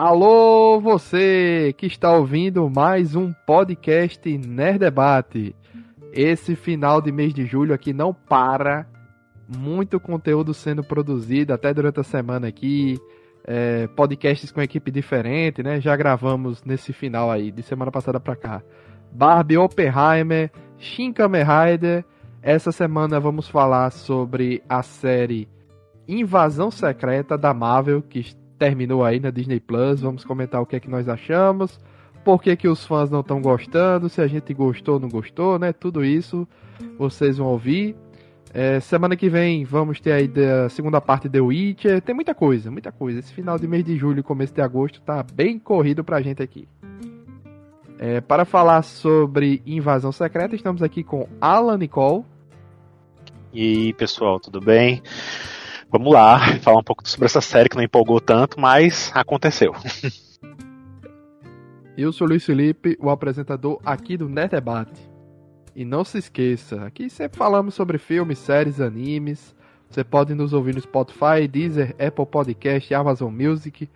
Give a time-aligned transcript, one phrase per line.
[0.00, 5.56] Alô, você que está ouvindo mais um podcast Nerd Debate.
[6.12, 8.86] Esse final de mês de julho aqui não para.
[9.48, 12.96] Muito conteúdo sendo produzido até durante a semana aqui.
[13.44, 15.80] É, podcasts com equipe diferente, né?
[15.80, 18.62] Já gravamos nesse final aí, de semana passada pra cá.
[19.10, 22.04] Barbie Oppenheimer, Shin Kamen Rider.
[22.40, 25.48] Essa semana vamos falar sobre a série
[26.06, 30.00] Invasão Secreta da Marvel, que terminou aí na Disney Plus.
[30.00, 31.78] Vamos comentar o que é que nós achamos,
[32.24, 35.58] por que, que os fãs não estão gostando, se a gente gostou ou não gostou,
[35.58, 35.72] né?
[35.72, 36.46] Tudo isso
[36.98, 37.96] vocês vão ouvir.
[38.52, 40.30] É, semana que vem vamos ter aí
[40.64, 42.00] a segunda parte de Witcher.
[42.00, 43.18] Tem muita coisa, muita coisa.
[43.18, 46.42] Esse final de mês de julho e começo de agosto tá bem corrido pra gente
[46.42, 46.66] aqui.
[47.98, 52.24] É, para falar sobre Invasão Secreta, estamos aqui com Alan Nicole.
[53.52, 55.02] E aí, pessoal, tudo bem?
[55.90, 59.74] Vamos lá, falar um pouco sobre essa série que não empolgou tanto, mas aconteceu.
[61.96, 65.10] Eu sou Luiz Felipe, o apresentador aqui do Net Debate.
[65.74, 69.56] E não se esqueça, aqui sempre falamos sobre filmes, séries, animes.
[69.88, 73.88] Você pode nos ouvir no Spotify, Deezer, Apple Podcast, Amazon Music.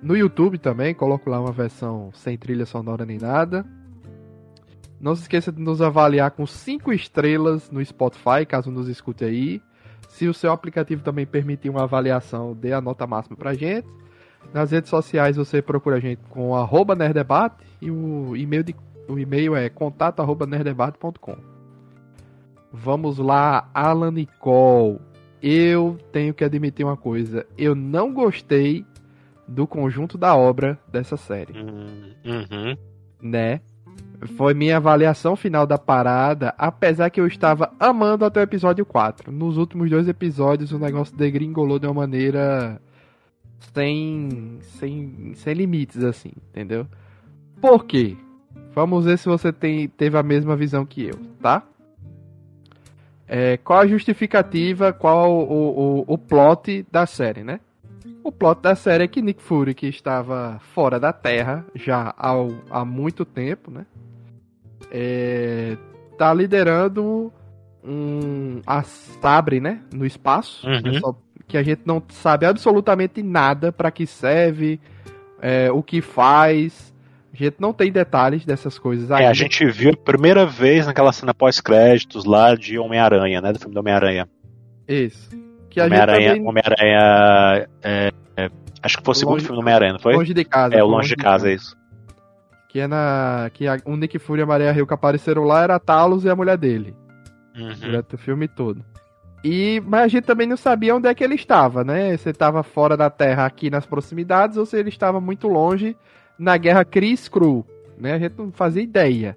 [0.00, 3.66] No YouTube também, coloco lá uma versão sem trilha sonora nem nada.
[5.00, 9.60] Não se esqueça de nos avaliar com 5 estrelas no Spotify, caso nos escute aí.
[10.10, 13.88] Se o seu aplicativo também permitir uma avaliação, dê a nota máxima pra gente.
[14.52, 18.74] Nas redes sociais você procura a gente com arroba nerdebate e o e-mail, de,
[19.08, 21.36] o e-mail é contato@nerdebate.com.
[22.72, 24.98] Vamos lá, Alan Nicole.
[25.40, 27.46] Eu tenho que admitir uma coisa.
[27.56, 28.84] Eu não gostei
[29.46, 31.52] do conjunto da obra dessa série.
[31.52, 32.76] Uhum.
[33.22, 33.60] Né?
[34.36, 39.32] Foi minha avaliação final da parada, apesar que eu estava amando até o episódio 4.
[39.32, 42.80] Nos últimos dois episódios o negócio degringolou de uma maneira
[43.72, 46.86] sem, sem, sem limites, assim, entendeu?
[47.60, 48.16] Por quê?
[48.74, 51.62] Vamos ver se você tem, teve a mesma visão que eu, tá?
[53.26, 57.60] É, qual a justificativa, qual o, o, o plot da série, né?
[58.22, 62.32] O plot da série é que Nick Fury, que estava fora da Terra já há,
[62.70, 63.86] há muito tempo, né?
[64.90, 65.76] É,
[66.18, 67.32] tá liderando
[67.84, 69.80] um a Sabre, né?
[69.92, 70.66] No espaço.
[70.66, 70.80] Uhum.
[70.92, 71.14] né, só
[71.48, 74.80] que a gente não sabe absolutamente nada para que serve,
[75.42, 76.94] é, o que faz.
[77.32, 81.12] A gente não tem detalhes dessas coisas É, a gente viu a primeira vez naquela
[81.12, 83.52] cena pós-créditos lá de Homem-Aranha, né?
[83.52, 84.28] Do filme do Homem-Aranha.
[84.86, 85.28] Isso.
[85.70, 86.28] Que a gente Homem-Aranha.
[86.34, 87.68] também Homem-Aranha.
[87.82, 88.50] é, é,
[88.82, 90.14] acho que foi o segundo Longe- filme do Homem-Aranha, não foi?
[90.14, 90.74] longe de casa.
[90.74, 91.76] é, o foi Longe de Casa, é isso.
[92.70, 95.62] Que é na que a, o Nick Fury e a Maria Hill que apareceram lá
[95.62, 96.94] era a Talos e a mulher dele.
[97.56, 97.74] Uhum.
[97.80, 98.84] durante o filme todo.
[99.42, 102.16] E, mas a gente também não sabia onde é que ele estava, né?
[102.16, 105.96] Se ele estava fora da Terra aqui nas proximidades ou se ele estava muito longe
[106.38, 107.64] na guerra Chris Cru,
[107.98, 108.14] né?
[108.14, 109.36] A gente não fazia ideia.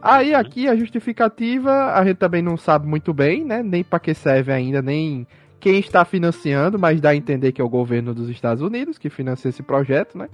[0.00, 3.62] Aí aqui a justificativa a gente também não sabe muito bem, né?
[3.62, 5.26] Nem para que serve ainda, nem
[5.58, 9.10] quem está financiando, mas dá a entender que é o governo dos Estados Unidos que
[9.10, 10.28] financia esse projeto, né?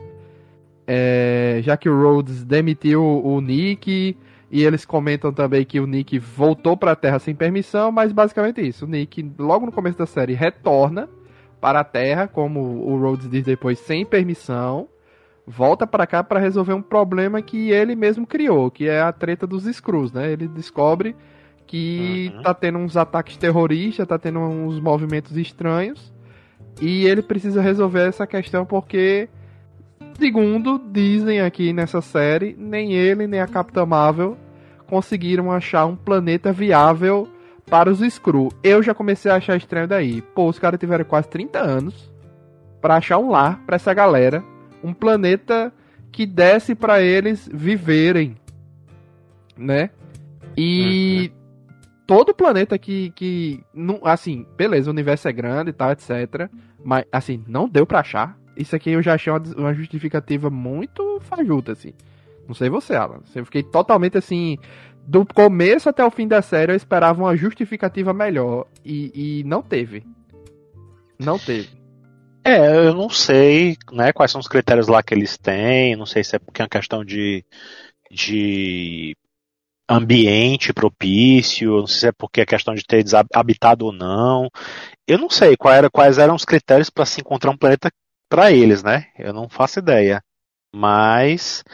[0.92, 4.16] É, já que o Rhodes demitiu o Nick,
[4.50, 8.60] e eles comentam também que o Nick voltou para a Terra sem permissão, mas basicamente
[8.60, 8.84] isso.
[8.86, 11.08] O Nick, logo no começo da série, retorna
[11.60, 14.88] para a Terra, como o Rhodes diz depois, sem permissão.
[15.46, 19.46] Volta para cá para resolver um problema que ele mesmo criou, que é a treta
[19.46, 20.32] dos Screws, né?
[20.32, 21.14] Ele descobre
[21.68, 22.42] que Uhum.
[22.42, 26.12] tá tendo uns ataques terroristas, tá tendo uns movimentos estranhos.
[26.80, 29.28] E ele precisa resolver essa questão porque,
[30.20, 34.36] segundo dizem aqui nessa série, nem ele nem a Capitã Marvel
[34.86, 37.26] conseguiram achar um planeta viável
[37.68, 38.52] para os Skrull.
[38.62, 40.20] Eu já comecei a achar estranho daí.
[40.20, 42.12] Pô, os caras tiveram quase 30 anos
[42.82, 44.44] para achar um lar para essa galera,
[44.84, 45.72] um planeta
[46.12, 48.36] que desse para eles viverem,
[49.56, 49.90] né?
[50.56, 51.32] E
[52.06, 56.50] todo planeta que que não, assim, beleza, o universo é grande e tal, etc,
[56.84, 58.39] mas assim, não deu para achar.
[58.60, 61.94] Isso aqui eu já achei uma, uma justificativa muito fajuta assim.
[62.46, 63.20] Não sei você, Alan.
[63.34, 64.58] Eu fiquei totalmente assim.
[65.06, 68.66] Do começo até o fim da série, eu esperava uma justificativa melhor.
[68.84, 70.04] E, e não teve.
[71.18, 71.70] Não teve.
[72.44, 76.24] É, eu não sei, né, quais são os critérios lá que eles têm, não sei
[76.24, 77.44] se é porque é uma questão de,
[78.10, 79.14] de
[79.88, 84.48] ambiente propício, não sei se é porque é questão de ter desabitado ou não.
[85.06, 87.90] Eu não sei qual era, quais eram os critérios para se encontrar um planeta
[88.30, 89.08] para eles, né?
[89.18, 90.22] Eu não faço ideia.
[90.74, 91.64] Mas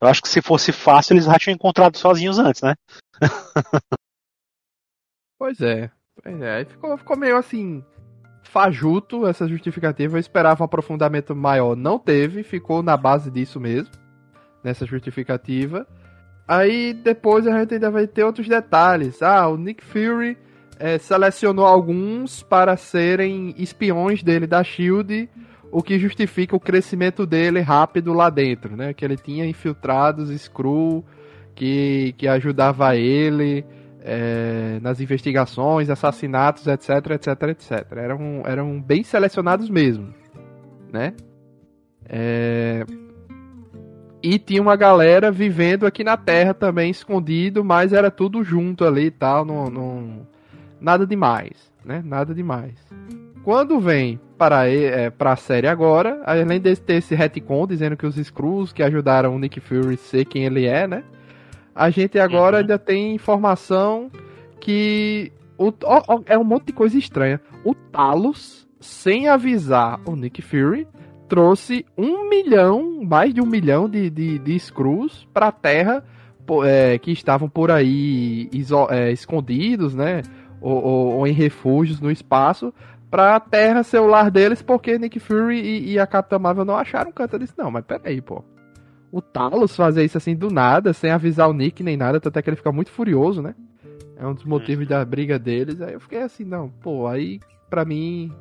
[0.00, 2.74] eu acho que se fosse fácil, eles já tinham encontrado sozinhos antes, né?
[5.38, 5.90] Pois é.
[6.24, 6.64] É.
[6.64, 7.84] Ficou, ficou meio assim.
[8.44, 10.16] fajuto essa justificativa.
[10.16, 11.74] Eu esperava um aprofundamento maior.
[11.74, 13.90] Não teve, ficou na base disso mesmo.
[14.62, 15.84] Nessa justificativa.
[16.46, 19.20] Aí depois a gente ainda vai ter outros detalhes.
[19.20, 20.38] Ah, o Nick Fury
[20.78, 25.28] é, selecionou alguns para serem espiões dele da Shield,
[25.72, 28.92] o que justifica o crescimento dele rápido lá dentro, né?
[28.92, 31.02] Que ele tinha infiltrados Skrull
[31.54, 33.64] que, que ajudava ele
[34.02, 37.92] é, nas investigações, assassinatos, etc, etc, etc.
[37.96, 40.12] Eram, eram bem selecionados mesmo,
[40.92, 41.14] né?
[42.06, 42.84] É...
[44.22, 49.06] E tinha uma galera vivendo aqui na Terra também, escondido, mas era tudo junto ali
[49.06, 50.26] e tal, não, não...
[50.78, 52.02] nada demais, né?
[52.04, 52.74] Nada demais.
[53.42, 58.04] Quando vem para, é, para a série agora, além de ter esse retcon dizendo que
[58.04, 61.04] os Skrulls que ajudaram o Nick Fury ser quem ele é, né?
[61.72, 62.62] A gente agora uhum.
[62.62, 64.10] ainda tem informação
[64.58, 67.40] que o, ó, ó, é um monte de coisa estranha.
[67.64, 70.88] O Talos, sem avisar o Nick Fury,
[71.28, 76.02] trouxe um milhão, mais de um milhão de, de, de Skrulls pra Terra
[76.66, 80.22] é, que estavam por aí iso, é, escondidos, né?
[80.60, 82.74] Ou, ou, ou, em refúgios no espaço,
[83.12, 86.76] pra Terra ser o lar deles, porque Nick Fury e, e a Capitã Marvel não
[86.76, 87.54] acharam canto disso.
[87.56, 88.42] Não, mas peraí, pô
[89.12, 92.48] o Talos fazer isso assim do nada, sem avisar o Nick nem nada, até que
[92.48, 93.54] ele fica muito furioso, né?
[94.16, 95.82] É um dos motivos da briga deles.
[95.82, 97.38] Aí eu fiquei assim, não, pô, aí
[97.68, 98.32] pra mim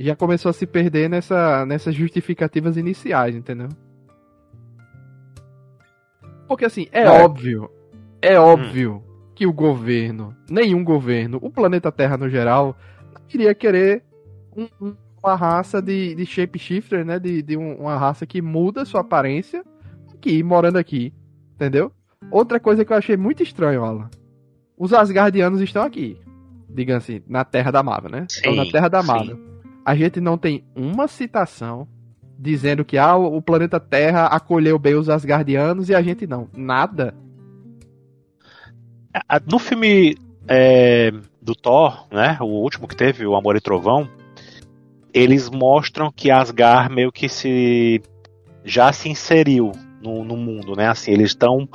[0.00, 3.68] já começou a se perder nessa, nessas justificativas iniciais, entendeu?
[6.48, 7.08] Porque assim, é, é.
[7.08, 7.70] óbvio,
[8.20, 9.30] é óbvio hum.
[9.36, 12.76] que o governo, nenhum governo, o planeta Terra no geral,
[13.14, 14.02] não iria querer
[14.58, 17.18] um, um, uma raça de, de shapeshifter, né?
[17.18, 19.64] De, de um, uma raça que muda sua aparência
[20.12, 21.12] aqui, morando aqui.
[21.54, 21.92] Entendeu?
[22.30, 24.10] Outra coisa que eu achei muito estranho, Alan.
[24.76, 26.18] Os Asgardianos estão aqui.
[26.68, 28.26] Diga assim, na Terra da Marvel, né?
[28.28, 29.36] Sim, estão na Terra da Marvel.
[29.36, 29.48] Sim.
[29.84, 31.88] A gente não tem uma citação
[32.38, 36.48] dizendo que ah, o planeta Terra acolheu bem os Asgardianos e a gente não.
[36.54, 37.14] Nada.
[39.50, 40.16] No filme
[40.46, 41.10] é,
[41.42, 42.36] do Thor, né?
[42.40, 44.08] O último que teve, o Amor e Trovão,
[45.12, 48.00] eles mostram que Asgard meio que se
[48.64, 49.72] já se inseriu
[50.02, 50.88] no, no mundo, né?
[50.88, 51.68] Assim, eles estão.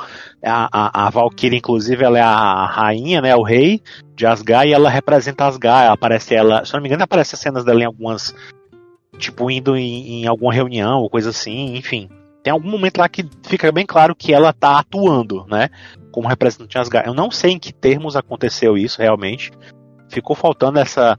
[0.44, 3.36] A, a, a Valkyrie, inclusive, ela é a rainha, né?
[3.36, 3.82] O rei
[4.16, 5.86] de Asgard e ela representa Asgard.
[5.86, 6.66] Ela aparece ela.
[6.66, 8.36] Se não me engano, aparece as cenas dela em algumas.
[9.18, 12.10] Tipo, indo em, em alguma reunião ou coisa assim, enfim.
[12.42, 15.70] Tem algum momento lá que fica bem claro que ela tá atuando, né?
[16.12, 17.08] Como representante de Asgard.
[17.08, 19.52] Eu não sei em que termos aconteceu isso realmente.
[20.10, 21.18] Ficou faltando essa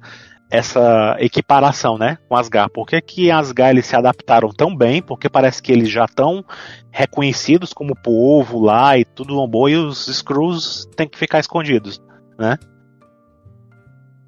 [0.54, 2.72] essa equiparação, né, com Asgard.
[2.72, 5.02] Por que, que Asgard eles se adaptaram tão bem?
[5.02, 6.44] Porque parece que eles já estão
[6.92, 12.00] reconhecidos como povo lá e tudo bom, e os Skrulls têm que ficar escondidos,
[12.38, 12.56] né?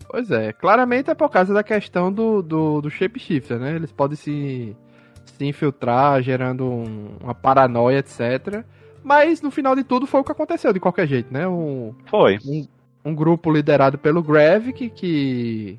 [0.08, 3.76] Pois é, claramente é por causa da questão do, do, do shapeshifter, né?
[3.76, 4.76] Eles podem se,
[5.24, 8.64] se infiltrar, gerando um, uma paranoia, etc.
[9.04, 11.46] Mas no final de tudo foi o que aconteceu, de qualquer jeito, né?
[11.46, 12.38] Um, foi.
[12.44, 12.66] Um,
[13.04, 15.78] um grupo liderado pelo Gravik que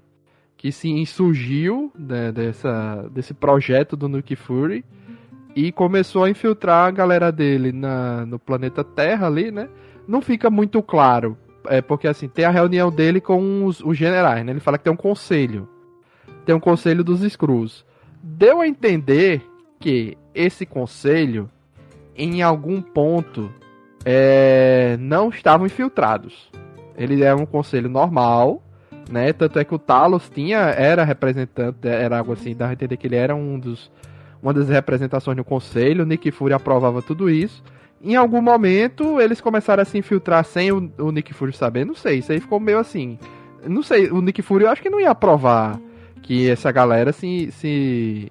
[0.57, 4.83] que se insurgiu né, dessa, desse projeto do Nuke Fury
[5.55, 9.69] e começou a infiltrar a galera dele na, no planeta Terra ali, né?
[10.07, 11.37] Não fica muito claro,
[11.67, 14.51] é porque assim, tem a reunião dele com os, os generais, né?
[14.51, 15.67] Ele fala que tem um conselho.
[16.45, 17.85] Tem um conselho dos Skrulls.
[18.21, 19.45] Deu a entender
[19.79, 21.49] que esse conselho,
[22.15, 23.51] em algum ponto,
[24.05, 26.49] é, não estavam infiltrados.
[26.95, 28.63] Ele é um conselho normal,
[29.09, 29.33] né?
[29.33, 33.07] Tanto é que o Talos tinha, era representante, era algo assim, dá a entender que
[33.07, 33.91] ele era um dos,
[34.41, 37.63] uma das representações no conselho, o Nick Fury aprovava tudo isso.
[38.01, 41.95] Em algum momento eles começaram a se infiltrar sem o, o Nick Fury saber, não
[41.95, 43.17] sei, isso aí ficou meio assim.
[43.65, 45.79] Não sei, o Nick Fury eu acho que não ia aprovar
[46.21, 48.29] que essa galera se, se,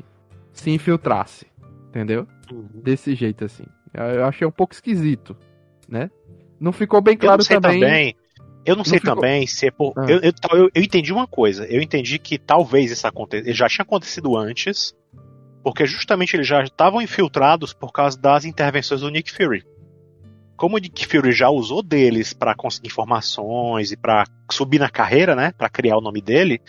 [0.52, 1.46] se infiltrasse,
[1.88, 2.26] entendeu?
[2.52, 2.68] Uhum.
[2.74, 3.64] Desse jeito assim.
[3.92, 5.34] Eu achei um pouco esquisito,
[5.88, 6.10] né?
[6.60, 7.80] Não ficou bem claro também.
[7.80, 8.16] também
[8.66, 9.14] eu não, não sei ficou...
[9.14, 9.92] também se é por.
[9.96, 10.06] Ah.
[10.08, 11.64] Eu, eu, eu, entendi uma coisa.
[11.66, 13.52] Eu entendi que talvez isso aconteça.
[13.52, 14.94] Já tinha acontecido antes.
[15.62, 19.64] Porque justamente eles já estavam infiltrados por causa das intervenções do Nick Fury.
[20.56, 25.34] Como o Nick Fury já usou deles para conseguir informações e para subir na carreira,
[25.34, 25.52] né?
[25.58, 26.60] Para criar o nome dele.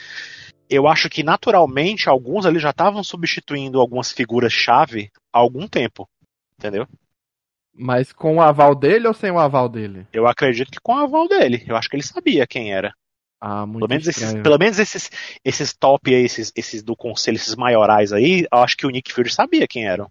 [0.67, 6.09] Eu acho que naturalmente alguns ali já estavam substituindo algumas figuras-chave há algum tempo.
[6.57, 6.87] Entendeu?
[7.77, 10.07] Mas com o aval dele ou sem o aval dele?
[10.11, 11.63] Eu acredito que com o aval dele.
[11.67, 12.93] Eu acho que ele sabia quem era.
[13.39, 15.11] Ah, muito pelo menos esses, pelo menos esses,
[15.45, 19.13] esses top aí, esses, esses do conselho, esses maiorais aí, eu acho que o Nick
[19.13, 20.09] Fury sabia quem eram.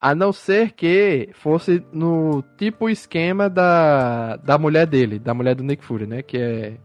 [0.00, 5.64] A não ser que fosse no tipo esquema da, da mulher dele, da mulher do
[5.64, 6.22] Nick Fury, né?
[6.22, 6.76] Que é.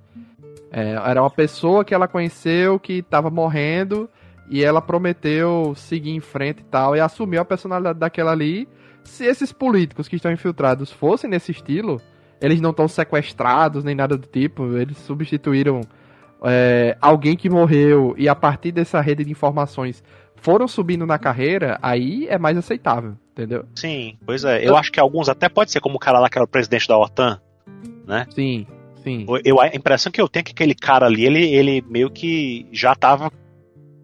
[0.74, 4.10] É, era uma pessoa que ela conheceu que estava morrendo
[4.50, 8.67] e ela prometeu seguir em frente e tal, e assumiu a personalidade daquela ali.
[9.03, 12.01] Se esses políticos que estão infiltrados fossem nesse estilo,
[12.41, 15.81] eles não estão sequestrados nem nada do tipo, eles substituíram
[16.43, 20.03] é, alguém que morreu e a partir dessa rede de informações
[20.36, 23.63] foram subindo na carreira, aí é mais aceitável, entendeu?
[23.75, 24.67] Sim, pois é.
[24.67, 26.88] Eu acho que alguns até pode ser como o cara lá que era o presidente
[26.88, 27.39] da OTAN,
[28.08, 28.25] né?
[28.34, 28.65] Sim,
[29.03, 29.27] sim.
[29.46, 32.65] Eu, a impressão que eu tenho é que aquele cara ali, ele, ele meio que
[32.72, 33.31] já tava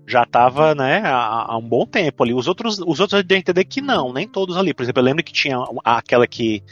[0.08, 2.34] já tava, né, há, há, um bom tempo ali.
[2.34, 4.74] Os outros, os outros eu de entender que não, nem todos ali.
[4.74, 6.64] Por exemplo, eu lembro que tinha aquela que,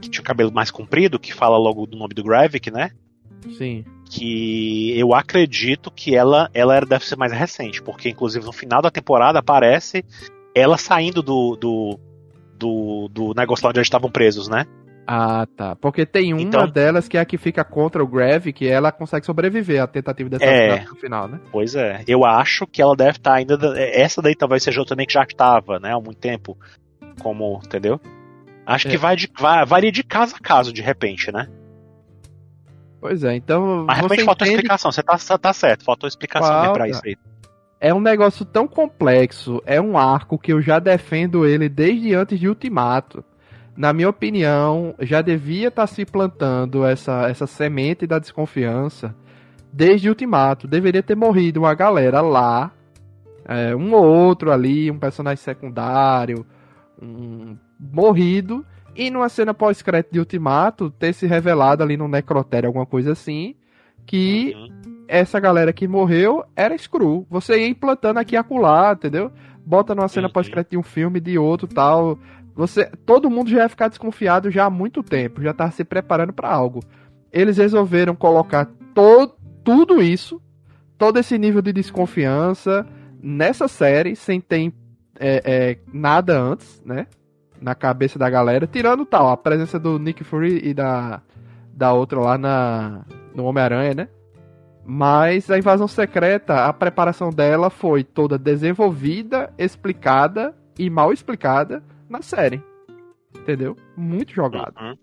[0.00, 2.90] que tinha o cabelo mais comprido, que fala logo do nome do Gravik, né?
[3.58, 3.84] Sim.
[4.08, 8.90] Que eu acredito que ela, ela deve ser mais recente, porque inclusive no final da
[8.90, 10.02] temporada aparece
[10.54, 11.98] ela saindo do, do,
[12.58, 14.66] do, do negócio lá onde eles estavam presos, né?
[15.06, 15.74] Ah, tá.
[15.76, 18.92] Porque tem uma então, delas que é a que fica contra o Grave, que ela
[18.92, 21.40] consegue sobreviver à tentativa dessa é, no final, né?
[21.50, 22.04] Pois é.
[22.06, 23.58] Eu acho que ela deve estar tá ainda.
[23.78, 25.92] Essa daí talvez seja outra também que já estava, né?
[25.92, 26.56] Há muito tempo.
[27.20, 28.00] Como, entendeu?
[28.64, 28.90] Acho é.
[28.92, 31.48] que vai de, vai, varia de caso a caso, de repente, né?
[33.00, 33.84] Pois é, então.
[33.86, 34.60] Mas realmente faltou entende...
[34.60, 36.72] explicação, você tá, tá certo, faltou explicação Falta.
[36.72, 37.16] pra isso aí.
[37.80, 42.38] É um negócio tão complexo, é um arco que eu já defendo ele desde antes
[42.38, 43.24] de Ultimato
[43.76, 49.14] na minha opinião, já devia estar tá se plantando essa, essa semente da desconfiança
[49.72, 50.68] desde o Ultimato.
[50.68, 52.70] Deveria ter morrido uma galera lá,
[53.46, 56.44] é, um ou outro ali, um personagem secundário,
[57.00, 58.64] um, morrido,
[58.94, 63.54] e numa cena pós-crédito de Ultimato ter se revelado ali no necrotério, alguma coisa assim,
[64.04, 65.04] que uhum.
[65.08, 67.26] essa galera que morreu era Screw.
[67.30, 69.32] Você ia implantando aqui e acolá, entendeu?
[69.64, 70.32] Bota numa cena uhum.
[70.32, 72.18] pós-crédito de um filme, de outro tal.
[72.54, 76.32] Você, todo mundo já ia ficar desconfiado já há muito tempo, já tá se preparando
[76.32, 76.80] para algo.
[77.32, 80.40] Eles resolveram colocar to, tudo isso,
[80.98, 82.86] todo esse nível de desconfiança
[83.22, 84.72] nessa série, sem ter
[85.18, 87.06] é, é, nada antes, né?
[87.60, 91.22] Na cabeça da galera, tirando tal, a presença do Nick Fury e da,
[91.72, 93.02] da outra lá na,
[93.34, 94.08] no Homem-Aranha, né?
[94.84, 101.82] Mas a invasão secreta, a preparação dela foi toda desenvolvida, explicada e mal explicada
[102.12, 102.62] na série.
[103.34, 103.76] Entendeu?
[103.96, 104.74] Muito jogado.
[104.78, 104.96] Uhum.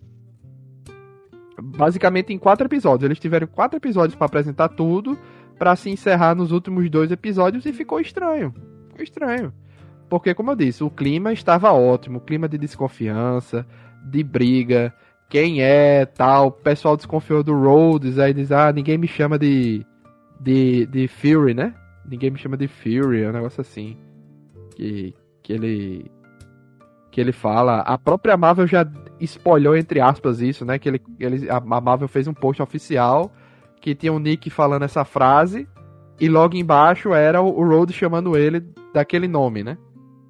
[1.62, 3.04] Basicamente em quatro episódios.
[3.04, 5.18] Eles tiveram quatro episódios para apresentar tudo,
[5.58, 8.54] para se encerrar nos últimos dois episódios e ficou estranho.
[8.90, 9.54] Ficou estranho.
[10.08, 13.66] Porque, como eu disse, o clima estava ótimo, clima de desconfiança,
[14.04, 14.94] de briga,
[15.30, 16.48] quem é, tal.
[16.48, 19.86] O pessoal desconfiou do Rhodes, aí diz, ah, ninguém me chama de,
[20.40, 21.76] de, de Fury, né?
[22.08, 23.98] Ninguém me chama de Fury, é um negócio assim.
[24.76, 25.14] Que,
[25.44, 26.10] que ele
[27.12, 27.80] que ele fala.
[27.82, 28.86] A própria Marvel já
[29.20, 30.78] espolhou, entre aspas, isso, né?
[30.78, 33.32] Que ele, ele, a Marvel fez um post oficial
[33.82, 35.68] que tinha o Nick falando essa frase
[36.20, 38.62] e logo embaixo era o, Rhodes chamando ele
[38.94, 39.78] daquele nome, né?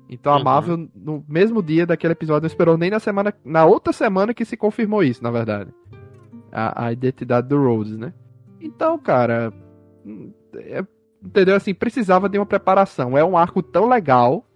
[0.07, 0.43] Então a uhum.
[0.43, 3.33] Marvel, no mesmo dia daquele episódio, não esperou nem na semana.
[3.43, 5.71] Na outra semana que se confirmou isso, na verdade.
[6.51, 8.13] A, a identidade do Rhodes, né?
[8.59, 9.53] Então, cara.
[10.55, 10.83] É,
[11.23, 11.55] entendeu?
[11.55, 13.17] Assim, precisava de uma preparação.
[13.17, 14.48] É um arco tão legal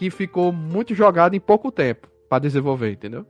[0.00, 3.26] que ficou muito jogado em pouco tempo para desenvolver, entendeu?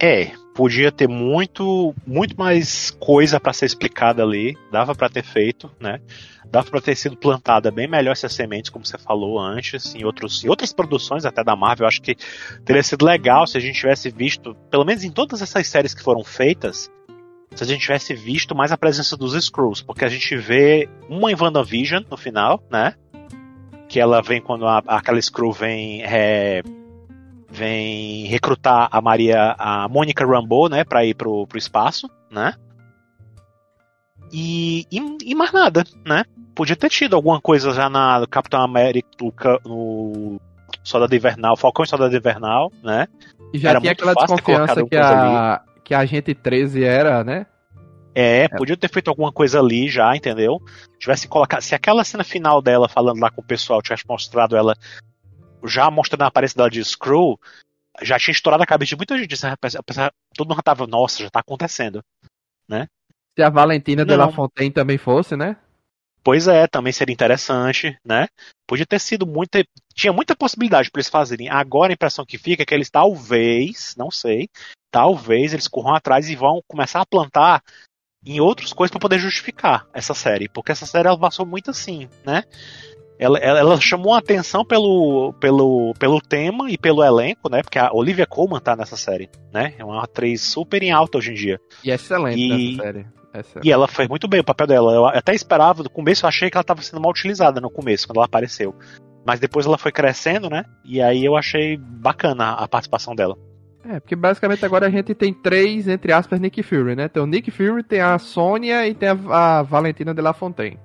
[0.00, 5.68] É, podia ter muito, muito mais coisa para ser explicada ali, dava para ter feito,
[5.80, 6.00] né?
[6.48, 10.44] Dava para ter sido plantada bem melhor essas sementes, como você falou antes, em, outros,
[10.44, 11.88] em outras produções até da Marvel.
[11.88, 12.14] Acho que
[12.64, 16.04] teria sido legal se a gente tivesse visto, pelo menos em todas essas séries que
[16.04, 16.88] foram feitas,
[17.56, 21.32] se a gente tivesse visto mais a presença dos Skrulls, porque a gente vê uma
[21.32, 22.94] em WandaVision no final, né?
[23.88, 26.62] Que ela vem quando a, aquela Skrull vem é,
[27.48, 32.54] vem recrutar a Maria, a Mônica Rambeau, né, para ir pro, pro espaço, né?
[34.32, 36.24] E, e, e, mais nada, né?
[36.54, 40.40] Podia ter tido alguma coisa já na Capitão América, no
[40.82, 43.06] Soldado Invernal, Falcão e Soldado Invernal, né?
[43.54, 47.46] E já era tinha aquela desconfiança que a, que a Agente 13 era, né?
[48.12, 50.60] É, é, podia ter feito alguma coisa ali já, entendeu?
[50.98, 51.60] Tivesse colocado.
[51.60, 54.76] Se aquela cena final dela falando lá com o pessoal tivesse mostrado ela
[55.64, 57.38] já mostrando a aparência dela de Screw,
[58.02, 59.36] já tinha estourado a cabeça de muita gente.
[60.34, 62.02] Todo mundo tava, nossa, já tá acontecendo.
[62.68, 62.88] Né?
[63.36, 64.08] Se a Valentina Não.
[64.08, 65.56] de La Fontaine também fosse, né?
[66.24, 68.26] Pois é, também seria interessante, né?
[68.66, 69.64] Podia ter sido muita.
[69.94, 71.48] Tinha muita possibilidade para eles fazerem.
[71.48, 74.48] Agora a impressão que fica é que eles talvez, não sei,
[74.96, 77.62] talvez eles corram atrás e vão começar a plantar
[78.24, 80.48] em outras coisas para poder justificar essa série.
[80.48, 82.44] Porque essa série ela passou muito assim, né?
[83.18, 87.62] Ela, ela, ela, chamou a atenção pelo, pelo, pelo tema e pelo elenco, né?
[87.62, 89.74] Porque a Olivia Colman tá nessa série, né?
[89.78, 91.60] É uma atriz super em alta hoje em dia.
[91.84, 93.06] E excelente e, nessa série.
[93.34, 93.68] Excelente.
[93.68, 94.94] E ela fez muito bem o papel dela.
[94.94, 98.06] Eu até esperava, no começo eu achei que ela estava sendo mal utilizada no começo,
[98.06, 98.74] quando ela apareceu.
[99.26, 100.64] Mas depois ela foi crescendo, né?
[100.82, 103.36] E aí eu achei bacana a participação dela.
[103.88, 107.08] É, porque basicamente agora a gente tem três, entre aspas, Nick Fury, né?
[107.08, 110.78] Tem o Nick Fury, tem a Sônia e tem a, a Valentina de La Fontaine.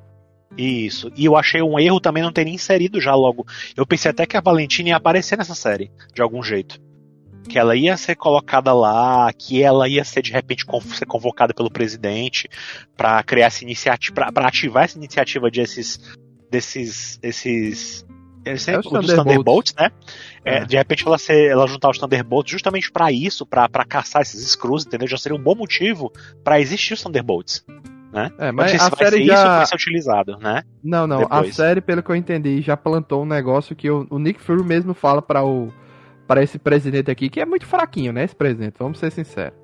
[0.56, 1.12] Isso.
[1.16, 3.46] E eu achei um erro também não ter inserido já logo.
[3.76, 6.80] Eu pensei até que a Valentina ia aparecer nessa série, de algum jeito.
[7.50, 11.72] Que ela ia ser colocada lá, que ela ia ser de repente ser convocada pelo
[11.72, 12.48] presidente
[12.96, 16.00] para criar essa iniciativa, para ativar essa iniciativa desses
[16.52, 18.06] desses esses
[18.46, 19.92] eles é os Thunderbolts, né?
[20.44, 20.66] É, é.
[20.66, 24.86] De repente ela, ser, ela juntar os Thunderbolts justamente para isso, para caçar esses Screws,
[24.86, 25.08] entendeu?
[25.08, 26.12] Já seria um bom motivo
[26.44, 27.64] para existir os Thunderbolts
[28.12, 28.30] né?
[28.38, 29.34] É, mas a série já...
[29.34, 30.64] isso vai ser utilizado, né?
[30.84, 31.20] Não, não.
[31.20, 31.50] Depois.
[31.50, 34.64] A série, pelo que eu entendi, já plantou um negócio que o, o Nick Fury
[34.64, 35.70] mesmo fala para o
[36.28, 38.24] para esse presidente aqui, que é muito fraquinho, né?
[38.24, 39.58] Esse presidente, vamos ser sinceros.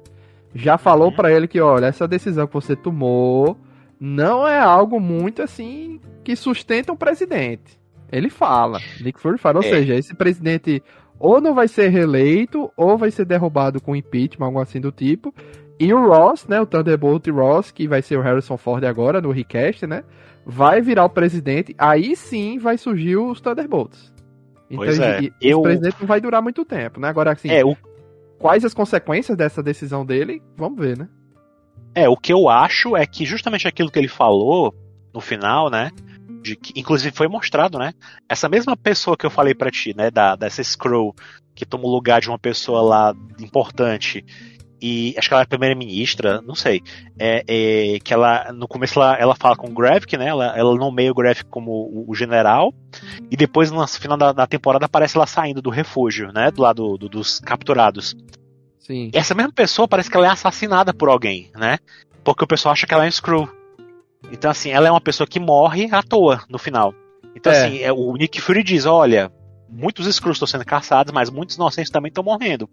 [0.53, 1.15] Já falou uhum.
[1.15, 3.57] para ele que, olha, essa decisão que você tomou
[3.99, 7.76] não é algo muito assim que sustenta um presidente.
[8.11, 9.69] Ele fala, Nick Fury fala, ou é.
[9.69, 10.81] seja, esse presidente
[11.19, 15.33] ou não vai ser reeleito ou vai ser derrubado com impeachment, algo assim do tipo.
[15.79, 19.31] E o Ross, né, o Thunderbolt Ross, que vai ser o Harrison Ford agora no
[19.31, 20.03] recast, né,
[20.45, 24.13] vai virar o presidente, aí sim vai surgir os Thunderbolts.
[24.69, 25.21] Então, pois é.
[25.21, 25.59] e, eu...
[25.59, 27.07] o presidente não vai durar muito tempo, né?
[27.07, 27.75] Agora, assim, é, o...
[28.37, 31.07] quais as consequências dessa decisão dele, vamos ver, né?
[31.95, 34.73] É, o que eu acho é que justamente aquilo que ele falou
[35.13, 35.89] no final, né,
[36.47, 37.93] de que, inclusive foi mostrado, né,
[38.29, 41.13] essa mesma pessoa que eu falei para ti, né, da, dessa Scroll,
[41.53, 44.23] que toma o lugar de uma pessoa lá importante
[44.81, 46.81] e acho que ela é primeira-ministra, não sei.
[47.17, 50.27] É, é, que ela, no começo, ela, ela fala com o Gravik, né?
[50.27, 52.73] Ela, ela nomeia o Gravik como o, o, general,
[53.31, 56.51] e depois, no final da, da, temporada, aparece ela saindo do refúgio, né?
[56.51, 58.15] Do lado do, dos capturados.
[58.79, 59.09] Sim.
[59.13, 61.79] E essa mesma pessoa parece que ela é assassinada por alguém, né?
[62.23, 63.49] Porque o pessoal acha que ela é um Screw.
[64.31, 66.93] Então, assim, ela é uma pessoa que morre à toa no final.
[67.35, 67.65] Então, é.
[67.65, 69.31] assim, é, o Nick Fury diz: olha,
[69.69, 72.69] muitos Screws estão sendo caçados, mas muitos inocentes também estão morrendo.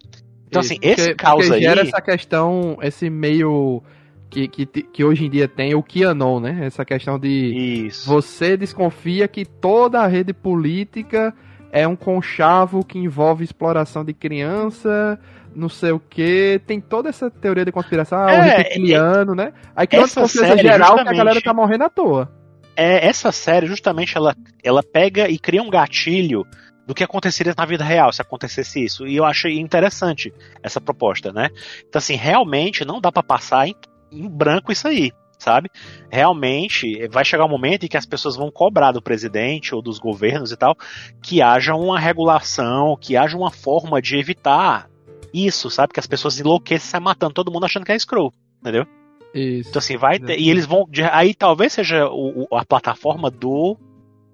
[0.46, 1.62] Então, assim, porque, esse caos aí.
[1.62, 3.82] gera essa questão, esse meio.
[4.30, 6.60] Que, que, que hoje em dia tem o QAnon, né?
[6.62, 7.86] Essa questão de.
[7.86, 8.08] Isso.
[8.08, 11.32] Você desconfia que toda a rede política
[11.74, 15.18] é um conchavo que envolve exploração de criança,
[15.52, 16.60] não sei o que.
[16.68, 19.52] Tem toda essa teoria de conspiração, ah, é, o reptiliano, é, né?
[19.74, 22.30] Aí que uma desconfiança geral que a galera tá morrendo à toa.
[22.76, 26.46] É, essa série, justamente, ela, ela pega e cria um gatilho
[26.86, 29.04] do que aconteceria na vida real se acontecesse isso.
[29.04, 30.32] E eu achei interessante
[30.62, 31.48] essa proposta, né?
[31.88, 33.74] Então, assim, realmente não dá para passar em,
[34.12, 35.10] em, branco isso aí,
[35.44, 35.70] sabe?
[36.10, 39.98] Realmente vai chegar um momento em que as pessoas vão cobrar do presidente ou dos
[39.98, 40.76] governos e tal
[41.22, 44.88] que haja uma regulação, que haja uma forma de evitar
[45.32, 45.92] isso, sabe?
[45.92, 48.86] Que as pessoas enlouqueçam e saem matando todo mundo achando que é scroll, entendeu?
[49.34, 49.68] Isso.
[49.68, 50.88] Então, assim, vai ter, E eles vão.
[51.12, 53.76] Aí talvez seja o, a plataforma do,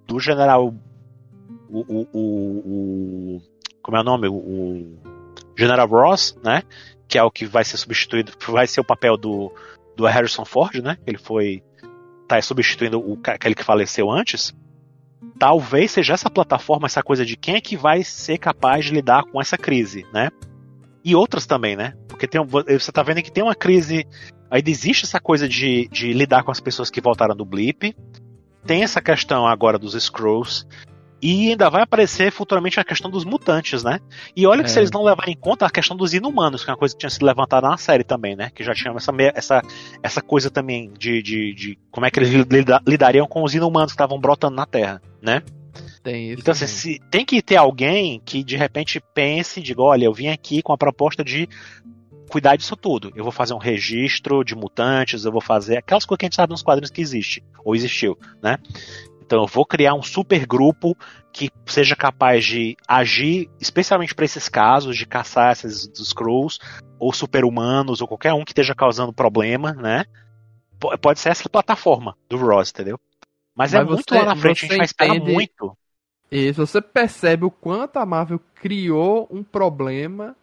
[0.06, 0.74] do general
[1.70, 3.42] o, o, o,
[3.82, 4.28] como é o nome?
[4.28, 4.98] O,
[5.56, 6.62] General Ross, né?
[7.06, 9.52] Que é o que vai ser substituído, vai ser o papel do,
[10.00, 10.96] do Harrison Ford, né?
[11.06, 11.62] Ele foi
[12.26, 14.54] tá substituindo o aquele que faleceu antes.
[15.38, 19.24] Talvez seja essa plataforma, essa coisa de quem é que vai ser capaz de lidar
[19.24, 20.30] com essa crise, né?
[21.04, 21.94] E outras também, né?
[22.08, 24.06] Porque tem, você tá vendo que tem uma crise.
[24.50, 27.94] Aí existe essa coisa de, de lidar com as pessoas que voltaram do blip.
[28.64, 30.66] Tem essa questão agora dos Scrolls.
[31.22, 34.00] E ainda vai aparecer futuramente a questão dos mutantes, né?
[34.34, 34.72] E olha que é.
[34.72, 37.00] se eles não levarem em conta a questão dos inumanos, que é uma coisa que
[37.00, 38.50] tinha sido levantada na série também, né?
[38.54, 39.62] Que já tinha essa, essa,
[40.02, 42.46] essa coisa também de, de, de como é que eles
[42.86, 45.42] lidariam com os inumanos que estavam brotando na Terra, né?
[46.02, 46.40] Tem isso.
[46.40, 50.12] Então, assim, se, tem que ter alguém que de repente pense e diga: olha, eu
[50.12, 51.48] vim aqui com a proposta de
[52.30, 53.12] cuidar disso tudo.
[53.14, 56.36] Eu vou fazer um registro de mutantes, eu vou fazer aquelas coisas que a gente
[56.36, 58.56] sabe nos quadrinhos que existe, ou existiu, né?
[59.30, 60.98] Então eu vou criar um super grupo
[61.32, 66.58] que seja capaz de agir, especialmente para esses casos de caçar esses Skrulls
[66.98, 70.04] ou super-humanos ou qualquer um que esteja causando problema, né?
[71.00, 72.98] Pode ser essa plataforma do Ross, entendeu?
[73.54, 75.78] Mas, é Mas é muito lá na frente, a gente vai esperar muito.
[76.28, 80.34] E você percebe o quanto a Marvel criou um problema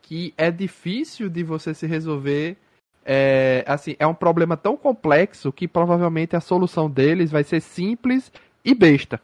[0.00, 2.56] que é difícil de você se resolver
[3.04, 8.32] é, assim, é um problema tão complexo que provavelmente a solução deles vai ser simples
[8.64, 9.20] e besta.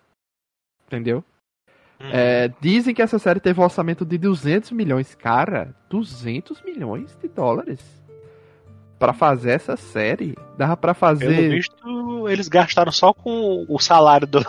[0.87, 1.25] Entendeu?
[2.01, 2.11] Uhum.
[2.13, 5.15] É, dizem que essa série teve um orçamento de 200 milhões.
[5.15, 7.81] Cara, 200 milhões de dólares
[8.99, 10.37] para fazer essa série.
[10.57, 11.35] Dava para fazer.
[11.35, 14.41] Pelo visto, eles gastaram só com o salário do,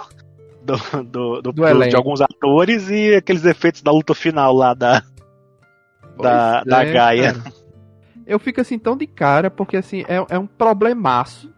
[0.63, 5.03] do, do, do, Do de alguns atores e aqueles efeitos da luta final lá da,
[6.17, 7.33] da, Pois da é, Gaia.
[7.33, 7.53] cara.
[8.29, 11.51] Eu fico assim tão de cara, porque assim, é, é um problemaço.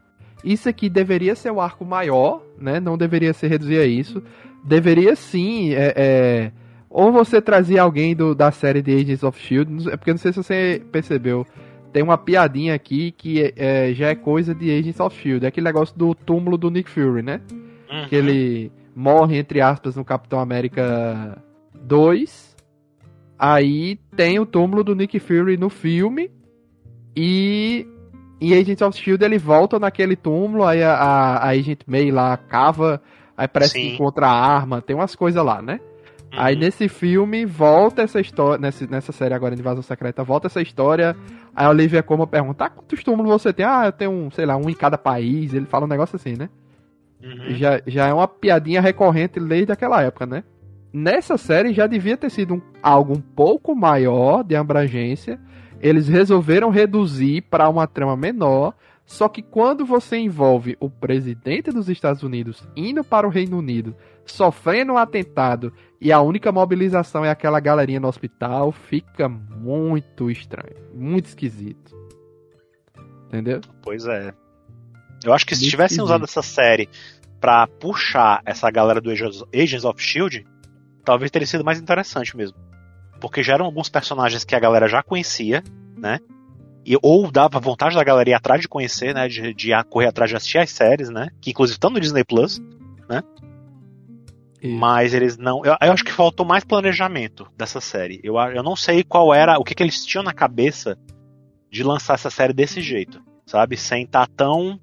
[0.44, 2.80] Isso aqui deveria ser um arco maior, né?
[2.80, 4.24] Não deveria ser reduzir a isso.
[4.64, 6.52] Deveria sim, é, é,
[6.90, 10.32] ou você trazia alguém do, da série de Agents of Shield, é porque não sei
[10.32, 11.46] se você percebeu.
[11.92, 15.46] Tem uma piadinha aqui que é, já é coisa de Agents of Shield.
[15.46, 17.42] É aquele negócio do túmulo do Nick Fury, né?
[17.92, 18.08] Uhum.
[18.08, 21.38] que ele morre, entre aspas, no Capitão América
[21.76, 22.56] 2.
[23.38, 26.32] Aí tem o túmulo do Nick Fury no filme.
[27.16, 27.86] E
[28.40, 30.64] em Agents of Shield ele volta naquele túmulo.
[30.64, 33.02] Aí a, a, a Agent May lá cava.
[33.38, 33.94] Aí parece que Sim.
[33.96, 34.82] encontra a arma.
[34.82, 35.80] Tem umas coisas lá, né?
[36.34, 36.40] Uhum.
[36.40, 38.58] Aí nesse filme volta essa história.
[38.60, 41.16] Nessa, nessa série agora de Invasão Secreta, volta essa história.
[41.56, 43.66] Aí a Olivia Como pergunta: ah, quantos túmulos você tem?
[43.66, 45.54] Ah, eu tenho um, sei lá, um em cada país.
[45.54, 46.50] Ele fala um negócio assim, né?
[47.24, 47.54] Uhum.
[47.56, 50.44] já, já é uma piadinha recorrente desde aquela época, né?
[50.92, 55.40] Nessa série já devia ter sido um- algo um pouco maior de abrangência.
[55.82, 58.74] Eles resolveram reduzir para uma trama menor.
[59.06, 63.94] Só que quando você envolve o presidente dos Estados Unidos indo para o Reino Unido,
[64.26, 70.78] sofrendo um atentado e a única mobilização é aquela galerinha no hospital, fica muito estranho,
[70.94, 71.94] muito esquisito.
[73.28, 73.60] Entendeu?
[73.82, 74.34] Pois é.
[75.24, 76.06] Eu acho que se Muito tivessem esquisito.
[76.06, 76.88] usado essa série
[77.40, 80.46] pra puxar essa galera do Agents Agents of Shield,
[81.04, 82.58] talvez teria sido mais interessante mesmo.
[83.22, 85.64] Porque já eram alguns personagens que a galera já conhecia,
[85.96, 86.20] né?
[86.84, 89.28] E, ou dava vontade da galera ir atrás de conhecer, né?
[89.28, 91.30] De, de correr atrás de assistir as séries, né?
[91.40, 92.60] Que inclusive estão no Disney Plus.
[94.62, 94.76] Isso.
[94.78, 95.64] Mas eles não.
[95.66, 98.20] Eu, eu acho que faltou mais planejamento dessa série.
[98.24, 99.60] Eu, eu não sei qual era.
[99.60, 100.98] O que, que eles tinham na cabeça
[101.70, 103.78] de lançar essa série desse jeito, sabe?
[103.78, 104.80] Sem estar tão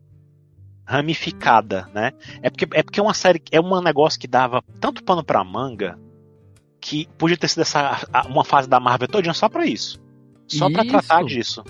[0.85, 2.13] ramificada, né?
[2.43, 3.43] É porque é porque é uma série.
[3.53, 5.99] É um negócio que dava tanto pano pra manga
[6.81, 10.01] que podia ter sido essa, uma fase da Marvel todinha só pra isso.
[10.47, 10.91] Só pra Isso.
[10.93, 11.63] tratar disso.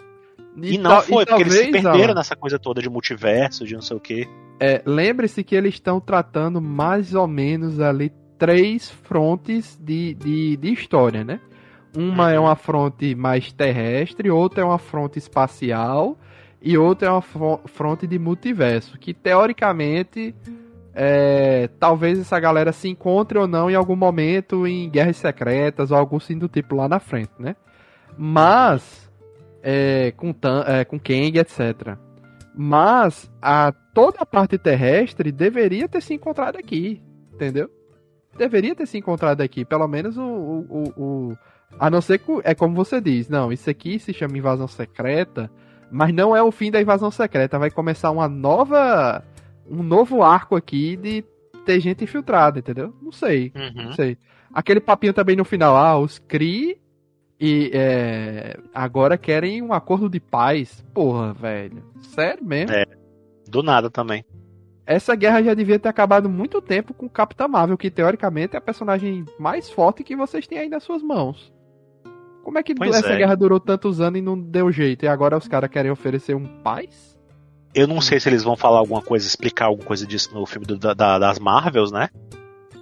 [0.60, 3.64] E, não tal- foi, e porque eles se perderam Alan, nessa coisa toda de multiverso,
[3.66, 4.28] de não sei o quê.
[4.60, 10.72] É, Lembre-se que eles estão tratando mais ou menos ali três frontes de, de, de
[10.72, 11.40] história, né?
[11.96, 12.44] Uma é Uhum.
[12.46, 16.16] uma fronte mais terrestre, outra é uma fronte espacial
[16.62, 20.34] e outra é uma fro- fronte de multiverso, que teoricamente
[21.00, 25.96] é, talvez essa galera se encontre ou não em algum momento em guerras secretas ou
[25.96, 27.54] algo assim do tipo lá na frente, né?
[28.16, 29.08] Mas
[29.62, 30.34] é, com,
[30.66, 31.96] é, com Kang, etc.
[32.52, 37.00] Mas a, toda a parte terrestre deveria ter se encontrado aqui,
[37.32, 37.70] entendeu?
[38.36, 41.38] Deveria ter se encontrado aqui, pelo menos o, o, o- o-
[41.78, 45.48] a não ser que é como você diz, não, isso aqui se chama invasão secreta,
[45.92, 49.22] mas não é o fim da invasão secreta, vai começar uma nova
[49.70, 51.24] um novo arco aqui de
[51.64, 52.94] ter gente infiltrada, entendeu?
[53.02, 53.84] Não sei, Uhum.
[53.86, 54.16] não sei.
[54.52, 56.78] Aquele papinho também no final, ah, os Kree
[57.40, 60.84] e é, agora querem um acordo de paz.
[60.94, 61.82] Porra, velho.
[62.00, 62.74] Sério mesmo?
[62.74, 62.84] É.
[63.48, 64.24] Do nada também.
[64.86, 68.62] Essa guerra já devia ter acabado muito tempo com Capitã Marvel, que teoricamente é a
[68.62, 71.52] personagem mais forte que vocês têm aí nas suas mãos.
[72.42, 73.16] Como é que Pois essa é.
[73.18, 75.04] guerra durou tantos anos e não deu jeito?
[75.04, 77.17] E agora os caras querem oferecer um paz?
[77.74, 80.66] Eu não sei se eles vão falar alguma coisa, explicar alguma coisa disso no filme
[80.66, 82.08] do- da- das Marvels, né?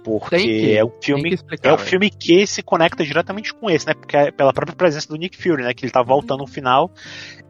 [0.03, 1.69] Porque que- é um filme explicar.
[1.69, 1.89] É o velho.
[1.89, 3.93] filme que se conecta diretamente com esse, né?
[3.93, 5.73] Porque é pela própria presença do Nick Fury, né?
[5.73, 6.89] Que ele tá voltando no final.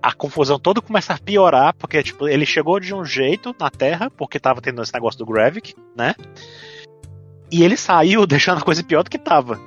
[0.02, 4.10] A confusão toda começa a piorar, porque, tipo, ele chegou de um jeito na Terra,
[4.10, 6.16] porque tava tendo esse negócio do Gravik, né?
[7.52, 9.60] E ele saiu deixando a coisa pior do que tava,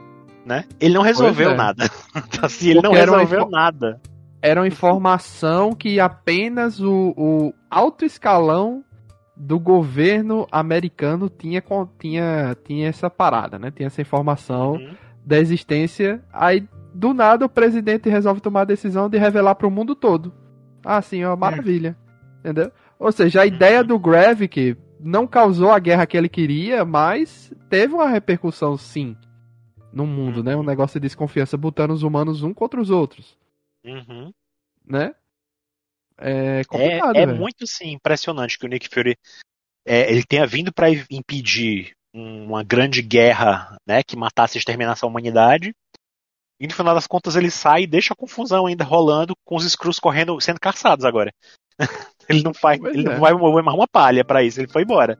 [0.44, 0.64] né?
[0.80, 1.54] Ele não resolveu é.
[1.56, 1.88] nada.
[2.42, 4.00] assim, ele não Porque uma resolveu nada.
[4.42, 8.84] Era uma informação que apenas o, o alto escalão
[9.36, 11.62] do governo americano tinha,
[11.98, 13.70] tinha, tinha essa parada, né?
[13.70, 14.94] Tinha essa informação Uhum.
[15.24, 16.22] da existência.
[16.32, 20.32] Aí, do nada, o presidente resolve tomar a decisão de revelar para o mundo todo.
[20.84, 21.96] Ah, sim, ó, maravilha.
[22.40, 22.70] Entendeu?
[22.98, 27.94] Ou seja, a ideia do Gravik não causou a guerra que ele queria, mas teve
[27.94, 29.16] uma repercussão, sim,
[29.92, 30.54] no mundo, né?
[30.56, 33.38] Um negócio de desconfiança, botando os humanos um contra os outros,
[33.84, 34.32] Uhum.
[34.84, 35.14] né?
[36.18, 37.38] É É, complicado, é velho.
[37.38, 39.16] muito assim, impressionante que o Nick Fury
[39.86, 45.08] é, ele tenha vindo para impedir uma grande guerra né, que matasse e exterminasse a
[45.08, 45.72] humanidade.
[46.60, 49.64] E no final das contas ele sai e deixa a confusão ainda rolando com os
[49.64, 51.32] Skrulls correndo, sendo caçados agora.
[52.28, 53.12] ele não faz, Pois ele é.
[53.12, 55.18] não vai mover mais uma palha para isso, ele foi embora.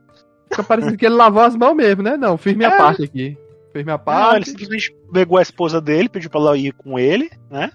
[0.50, 2.16] Fica parecendo que ele lavou as mãos mesmo, né?
[2.16, 2.76] Não, fiz minha É.
[2.76, 3.38] parte aqui.
[3.72, 4.50] Fiz minha Não, ele parte.
[4.50, 7.70] simplesmente pegou a esposa dele, pediu pra ela ir com ele, né?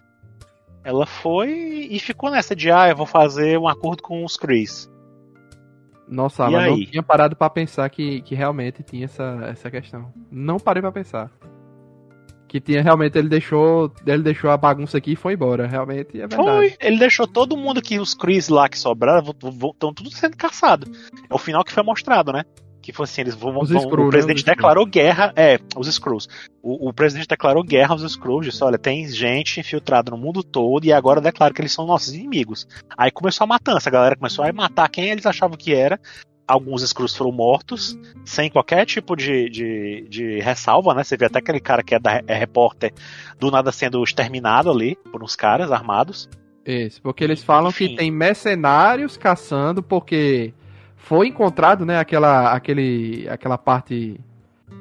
[0.85, 1.49] Ela foi
[1.89, 4.87] e ficou nessa de, ah, eu vou fazer um acordo com os Chris.
[6.07, 6.85] Nossa, E mas não aí?
[6.85, 10.13] tinha parado pra pensar que, que realmente tinha essa, essa questão.
[10.31, 11.31] Não parei pra pensar.
[12.47, 13.91] Que tinha realmente, ele deixou.
[14.05, 15.65] Ele deixou a bagunça aqui e foi embora.
[15.65, 16.43] Realmente é verdade.
[16.45, 20.85] Foi, ele deixou todo mundo que os Chris lá que sobraram estão tudo sendo caçado.
[21.27, 22.43] É o final que foi mostrado, né?
[22.85, 24.05] Que foi assim, eles vão, vão- Skrull, né?
[24.05, 24.55] o presidente Os Skrull.
[24.55, 26.27] declarou guerra, é, os Skrulls.
[26.61, 30.85] O, o presidente declarou guerra aos Skrulls, disse, olha, tem gente infiltrada no mundo todo
[30.85, 32.67] e agora declara que eles são nossos inimigos.
[32.95, 35.99] Aí começou a matança, a galera começou a matar quem eles achavam que era.
[36.47, 41.03] Alguns Skrulls foram mortos, sem qualquer tipo de, de, de ressalva, né?
[41.03, 42.93] Você vê até aquele cara que é, da, é repórter
[43.39, 46.29] do nada sendo exterminado ali por uns caras armados.
[46.63, 47.95] Isso, porque eles falam que Enfim.
[47.95, 50.53] tem mercenários caçando, porque
[51.07, 54.19] foi encontrado, né, aquela, aquele, aquela parte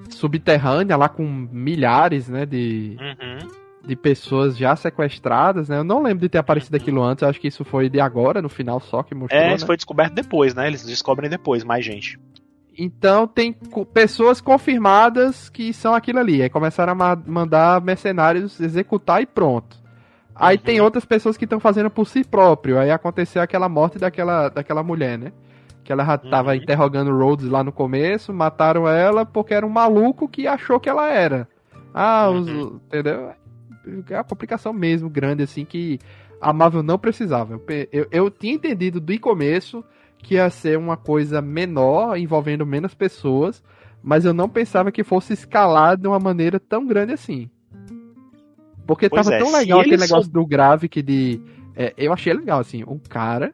[0.08, 3.48] subterrânea lá com milhares, né, de, Uhum.
[3.86, 5.78] de pessoas já sequestradas, né?
[5.78, 8.40] Eu não lembro de ter aparecido aquilo antes, eu acho que isso foi de agora,
[8.40, 9.54] no final só que mostrou, É, né?
[9.56, 10.66] isso foi descoberto depois, né?
[10.66, 12.18] Eles descobrem depois, mais gente.
[12.76, 13.52] Então tem
[13.92, 16.42] pessoas confirmadas que são aquilo ali.
[16.42, 19.76] Aí começaram a ma- mandar mercenários executar e pronto.
[20.34, 20.62] Aí Uhum.
[20.62, 22.76] tem outras pessoas que estão fazendo por si próprio.
[22.78, 25.32] Aí aconteceu aquela morte daquela, daquela mulher, né?
[25.84, 26.56] Que ela já tava Uhum.
[26.56, 31.08] interrogando Rhodes lá no começo, mataram ela porque era um maluco que achou que ela
[31.08, 31.46] era.
[31.92, 32.80] Ah, os, Uhum.
[32.86, 33.30] entendeu?
[34.10, 35.98] É uma complicação mesmo grande, assim, que
[36.40, 37.52] a Marvel não precisava.
[37.52, 39.84] Eu, eu, eu tinha entendido do começo
[40.18, 43.62] que ia ser uma coisa menor, envolvendo menos pessoas,
[44.02, 47.50] mas eu não pensava que fosse escalar de uma maneira tão grande assim.
[48.86, 51.40] Porque Pois tava é, tão legal aquele eles negócio do Gravik de.
[51.76, 53.52] é, eu achei legal, assim, o cara.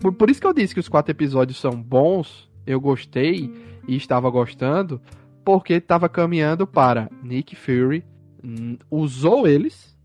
[0.00, 3.52] Por, por isso que eu disse que os quatro episódios são bons, eu gostei
[3.86, 5.00] e estava gostando,
[5.44, 8.04] porque estava caminhando para Nick Fury,
[8.44, 9.96] hum, usou eles,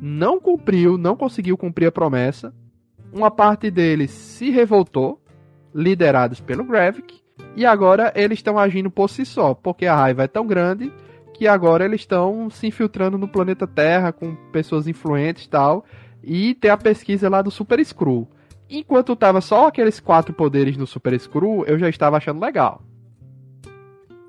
[0.00, 2.54] não cumpriu, não conseguiu cumprir a promessa.
[3.12, 5.20] Uma parte deles se revoltou,
[5.74, 7.20] liderados pelo Gravik,
[7.56, 10.92] e agora eles estão agindo por si só, porque a raiva é tão grande
[11.32, 15.84] que agora eles estão se infiltrando no planeta Terra com pessoas influentes e tal,
[16.22, 18.28] e tem a pesquisa lá do Super Skrull.
[18.68, 22.82] Enquanto tava só aqueles quatro poderes no Super Skrull, eu já estava achando legal.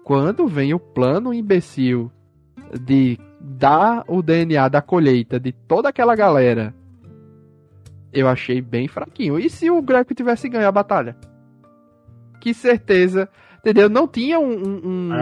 [0.04, 2.12] Quando vem o plano imbecil
[2.82, 6.74] de dar o DNA da colheita de toda aquela galera,
[8.14, 9.40] eu achei bem fraquinho.
[9.40, 11.16] E se o Greco tivesse ganho a batalha?
[12.40, 13.28] Que certeza,
[13.60, 13.90] entendeu?
[13.90, 15.14] Não tinha um, um-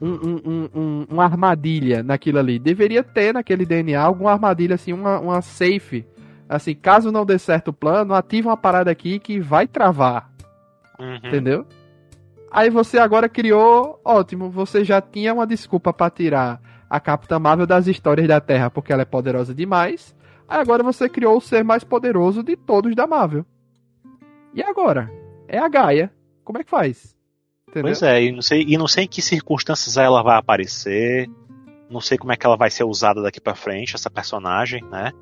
[0.00, 2.58] um- um- um- uma armadilha naquilo ali.
[2.58, 6.04] Deveria ter naquele DNA alguma armadilha, assim, uma, uma safe.
[6.48, 10.30] Assim, caso não dê certo o plano, ativa uma parada aqui que vai travar.
[10.98, 11.16] Uhum.
[11.16, 11.66] Entendeu?
[12.50, 17.66] Aí você agora criou, ótimo, você já tinha uma desculpa pra tirar a Capitã Marvel
[17.66, 20.16] das histórias da Terra porque ela é poderosa demais.
[20.48, 23.44] Aí agora você criou o ser mais poderoso de todos da Marvel.
[24.54, 25.12] E agora?
[25.46, 26.10] É a Gaia.
[26.42, 27.14] Como é que faz?
[27.68, 27.90] Entendeu?
[27.90, 31.28] Pois é, e não, sei, e não sei em que circunstâncias ela vai aparecer.
[31.90, 35.12] Não sei como é que ela vai ser usada daqui pra frente, essa personagem, né?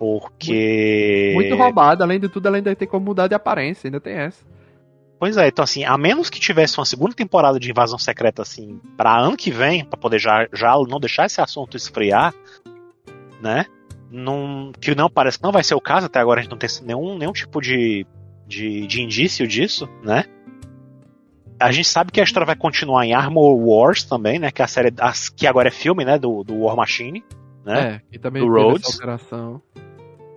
[0.00, 1.32] Porque.
[1.34, 4.42] Muito roubada, além de tudo, ela ainda tem como mudar de aparência, ainda tem essa.
[5.18, 8.80] Pois é, então assim, a menos que tivesse uma segunda temporada de invasão secreta assim
[8.96, 12.32] para ano que vem, pra poder já, já não deixar esse assunto esfriar,
[13.42, 13.66] né?
[14.10, 16.56] Não, que não parece que não vai ser o caso, até agora a gente não
[16.56, 18.06] tem nenhum, nenhum tipo de,
[18.46, 20.24] de, de indício disso, né?
[21.60, 24.50] A gente sabe que a história vai continuar em Armor Wars também, né?
[24.50, 26.18] Que é a série as- que agora é filme, né?
[26.18, 27.22] Do, do War Machine,
[27.62, 28.00] né?
[28.10, 28.94] É, e também Do Rhodes.
[28.94, 29.60] alteração.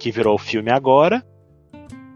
[0.03, 1.23] Que virou o filme agora.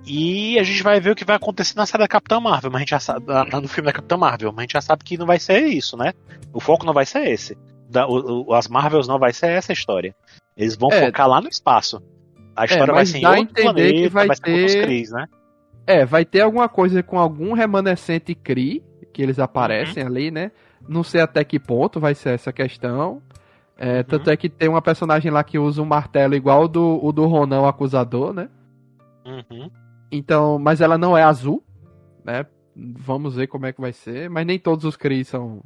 [0.06, 2.78] E a gente vai ver o que vai acontecer na série da Capitã Marvel, mas
[2.78, 3.26] a gente já sabe,
[3.62, 5.98] no filme da Capitã Marvel, mas a gente já sabe que não vai ser isso,
[5.98, 6.14] né?
[6.54, 7.58] O foco não vai ser esse.
[7.90, 10.14] Da- o- o- as Marvels não vai ser essa história.
[10.56, 11.06] Eles vão É.
[11.06, 12.02] focar lá no espaço.
[12.56, 15.12] A história vai mas ser em outro planeta, que vai ser com outros ter- Cris,
[15.12, 15.26] né?
[15.86, 20.52] É, vai ter alguma coisa com algum remanescente Kree, que eles aparecem ali, né?
[20.88, 23.22] Não sei até que ponto vai ser essa questão.
[23.78, 27.00] É, Tanto é que tem uma personagem lá que usa um martelo igual o do,
[27.04, 28.50] o do Ronan, o acusador, né?
[29.26, 29.70] Uhum.
[30.12, 31.64] Então, mas ela não é azul,
[32.24, 32.46] né?
[32.76, 34.30] Vamos ver como é que vai ser.
[34.30, 35.62] Mas nem todos os Kree são,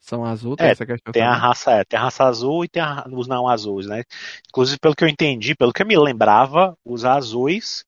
[0.00, 2.68] são azul, tem É, essa questão Tem a raça, é, tem a raça azul e
[2.68, 4.02] tem a- os não azuis, né?
[4.48, 7.84] Inclusive, pelo que eu entendi, pelo que eu me lembrava, os azuis,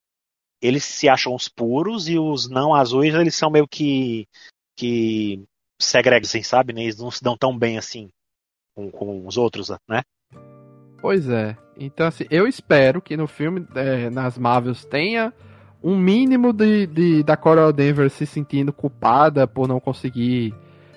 [0.62, 4.26] eles se acham os puros e os não azuis, eles são meio que
[4.76, 5.42] que
[5.80, 6.72] segregam, assim, sabe?
[6.72, 6.82] né?
[6.82, 8.08] Eles não se dão tão bem assim
[8.74, 10.02] com, com os outros, né?
[11.00, 11.56] Pois é.
[11.78, 15.32] Então, assim, eu espero que no filme, é, nas Marvels, tenha
[15.82, 20.54] um mínimo de, de da Coral Denver se sentindo culpada por não conseguir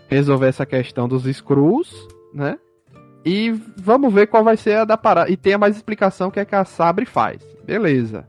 [0.07, 2.57] resolver essa questão dos Skrulls, né?
[3.25, 5.29] E vamos ver qual vai ser a da parada.
[5.29, 7.41] E tenha mais explicação que é que a Sabre faz.
[7.65, 8.25] Beleza.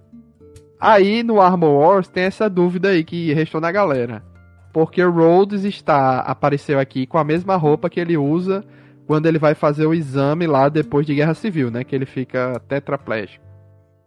[0.80, 4.24] Aí no Armor Wars tem essa dúvida aí que restou na galera.
[4.72, 8.64] Porque o Rhodes está apareceu aqui com a mesma roupa que ele usa
[9.08, 11.82] quando ele vai fazer o exame lá depois de Guerra Civil, né?
[11.82, 13.42] Que ele fica tetraplégico.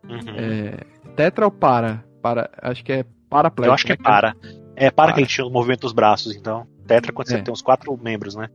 [0.08, 0.20] Uhum.
[0.38, 0.78] É,
[1.16, 2.04] tetra ou para?
[2.22, 2.50] para?
[2.62, 3.70] Acho que é paraplégico.
[3.70, 4.04] Eu acho que é né?
[4.04, 4.36] para.
[4.76, 5.14] É para, Para.
[5.14, 6.66] que ele tinha o movimento dos braços, então.
[6.88, 7.32] Tetra quando É.
[7.32, 8.48] você tem uns quatro membros, né?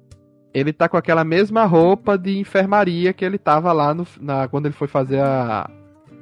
[0.55, 4.67] Ele tá com aquela mesma roupa de enfermaria que ele tava lá no, na, quando
[4.67, 5.69] ele foi fazer a,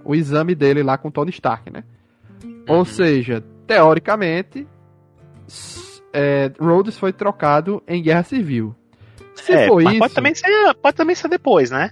[0.05, 1.85] o exame dele lá com o Tony Stark, né?
[2.67, 2.85] Ou Uhum.
[2.85, 4.67] seja, teoricamente,
[6.13, 8.75] é, Rhodes foi trocado em Guerra Civil.
[9.35, 11.91] Se é, for isso, pode também, ser, pode também ser depois, né?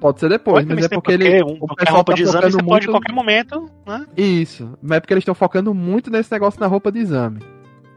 [0.00, 1.42] pode ser depois, Pode mas é porque ele.
[1.42, 4.06] um, o pessoal roupa tá de exame você pode muito- em qualquer momento, né?
[4.16, 7.40] Isso, mas é porque eles estão focando muito nesse negócio na roupa de exame.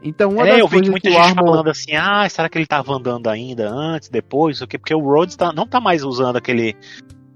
[0.02, 2.56] Então, uma é, eu vi coisas muita que gente Armor falando assim, ah, será que
[2.56, 4.78] ele tava andando ainda antes, depois, o quê?
[4.78, 6.74] porque o Rhodes tá- não tá mais usando aquele,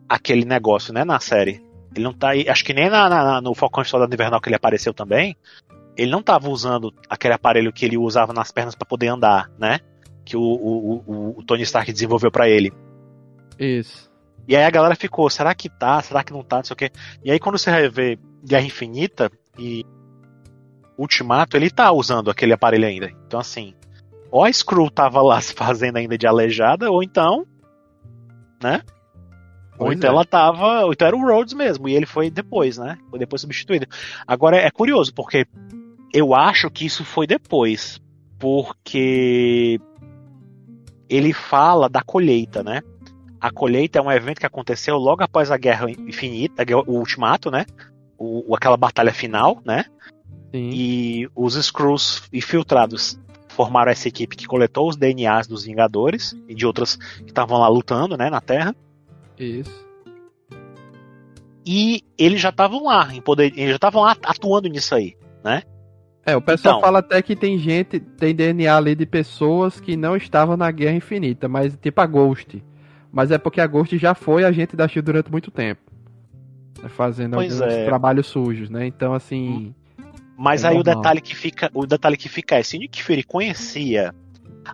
[0.09, 1.63] aquele negócio, né, na série.
[1.95, 4.57] Ele não tá aí, acho que nem na, na- no Falcão Soldado Invernal que ele
[4.57, 5.37] apareceu também,
[5.99, 9.81] ele não tava usando aquele aparelho que ele usava nas pernas pra poder andar, né?
[10.25, 12.73] Que o, o, o- Tony Stark desenvolveu pra ele.
[13.59, 14.11] Isso.
[14.47, 16.01] E aí a galera ficou, será que tá?
[16.03, 16.57] Será que não tá?
[16.57, 16.91] Não sei o quê.
[17.25, 19.85] E aí quando você revê Guerra Infinita e
[20.99, 23.11] Ultimato, ele tá usando aquele aparelho ainda.
[23.27, 23.75] Então assim,
[24.31, 27.47] ou a Screw tava lá se fazendo ainda de aleijada, ou então,
[28.63, 28.83] né?
[29.79, 30.13] ou Pois então é.
[30.13, 32.99] ela tava, ou então era o Rhodes mesmo, e ele foi depois, né?
[33.11, 33.87] Foi depois substituído.
[34.27, 35.47] Agora é curioso, porque
[36.13, 38.01] eu acho que isso foi depois,
[38.39, 39.81] porque
[41.13, 42.81] ele fala da colheita, né?
[43.39, 47.67] A colheita é um evento que aconteceu logo após a Guerra Infinita, o Ultimato, né?
[48.17, 49.85] O, aquela batalha final, né?
[50.51, 50.71] Sim.
[50.73, 56.67] E os Skrulls infiltrados formaram essa equipe que coletou os DNAs dos Vingadores e de
[56.67, 58.75] outras que estavam lá lutando, né, na Terra.
[59.39, 59.83] Isso.
[61.67, 65.17] E eles já estavam lá, em poder, eles já estavam lá atuando nisso aí.
[66.25, 66.81] É, o pessoal Então.
[66.81, 70.97] fala até que tem gente, tem DNA ali de pessoas que não estavam na Guerra
[70.97, 72.63] Infinita, mas tipo a Ghost.
[73.13, 75.83] Mas é porque a Ghost já foi agente da SHIELD durante muito tempo.
[76.83, 77.85] né, Fazendo alguns é.
[77.85, 78.87] trabalhos sujos, né?
[78.87, 79.75] Então, assim.
[80.37, 83.23] Mas É aí o detalhe que fica, o detalhe que fica é, se Nick Fury
[83.23, 84.15] conhecia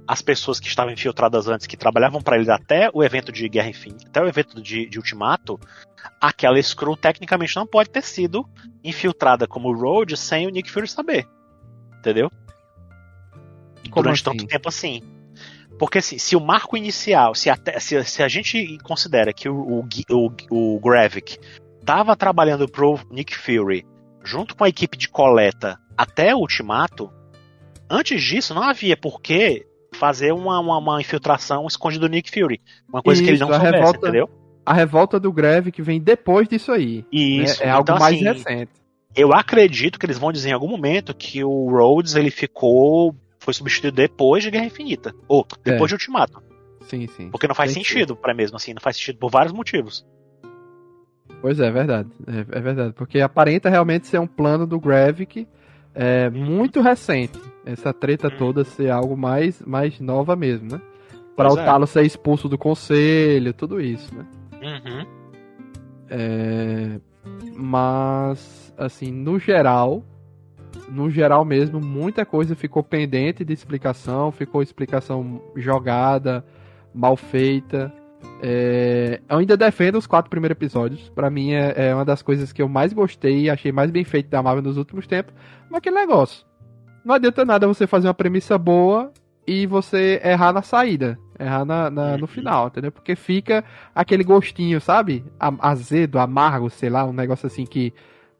[0.07, 3.71] as pessoas que estavam infiltradas antes, que trabalhavam para ele até o evento de Guerra
[3.71, 5.59] Infinita, até o evento de, de Ultimato,
[6.21, 8.47] aquela Skrull tecnicamente não pode ter sido
[8.85, 11.27] infiltrada como Rhodes sem o Nick Fury saber.
[11.99, 12.31] Entendeu?
[13.91, 14.37] Como Durante assim?
[14.39, 15.03] tanto tempo assim.
[15.79, 19.55] Porque assim, se o marco inicial, se a, se, se a gente considera que o,
[19.55, 19.89] o,
[20.51, 21.39] o, o Gravik
[21.81, 23.87] estava trabalhando pro Nick Fury
[24.25, 27.11] junto com a equipe de coleta até o Ultimato,
[27.89, 32.61] antes disso não havia por que fazer uma, uma, uma infiltração escondida do Nick Fury.
[32.89, 34.31] Uma coisa que ele não Isso, a soubesse, revolta- entendeu?
[34.67, 36.99] A revolta do Greve que vem depois disso aí.
[36.99, 37.05] Né?
[37.11, 37.63] isso.
[37.63, 38.73] É algo então, mais assim, recente.
[39.21, 43.15] Eu acredito que eles vão dizer em algum momento que o Rhodes ele ficou.
[43.41, 45.15] Foi substituído depois de Guerra Infinita.
[45.27, 45.87] Ou depois É.
[45.89, 46.43] de Ultimato.
[46.83, 47.31] Sim, sim.
[47.31, 50.07] Porque não faz Tem que- sentido pra mesmo assim, não faz sentido por vários motivos.
[51.41, 52.09] Pois é, é verdade.
[52.27, 52.93] É, é verdade.
[52.95, 55.47] Porque aparenta realmente ser um plano do Gravik
[55.95, 57.39] é, muito recente.
[57.65, 58.37] Essa treta Hum.
[58.39, 60.81] toda ser algo mais, mais nova mesmo, né?
[61.37, 61.65] Pra Pois o é.
[61.65, 64.27] Talo ser expulso do conselho, tudo isso, né?
[64.61, 65.07] Uhum.
[66.11, 67.01] É,
[67.61, 70.05] mas, assim, no geral,
[70.89, 76.45] no geral mesmo, muita coisa ficou pendente de explicação, ficou explicação jogada,
[76.95, 77.93] mal feita.
[78.41, 81.09] É, eu ainda defendo os quatro primeiros episódios.
[81.09, 84.05] Pra mim é, é uma das coisas que eu mais gostei e achei mais bem
[84.05, 85.35] feito da Marvel nos últimos tempos.
[85.69, 86.47] Mas aquele negócio.
[87.05, 89.13] Não adianta nada você fazer uma premissa boa
[89.45, 91.19] e você errar na saída.
[91.39, 92.27] Errar na, na- no Uhum.
[92.27, 92.91] final, entendeu?
[92.91, 95.25] Porque fica aquele gostinho, sabe?
[95.61, 97.93] Azedo, amargo, sei lá, um negócio assim que.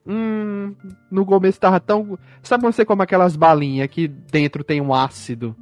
[0.07, 0.75] Hum,
[1.11, 2.19] no começo tava tão.
[2.43, 5.55] Sabe você come aquelas balinhas que dentro tem um ácido?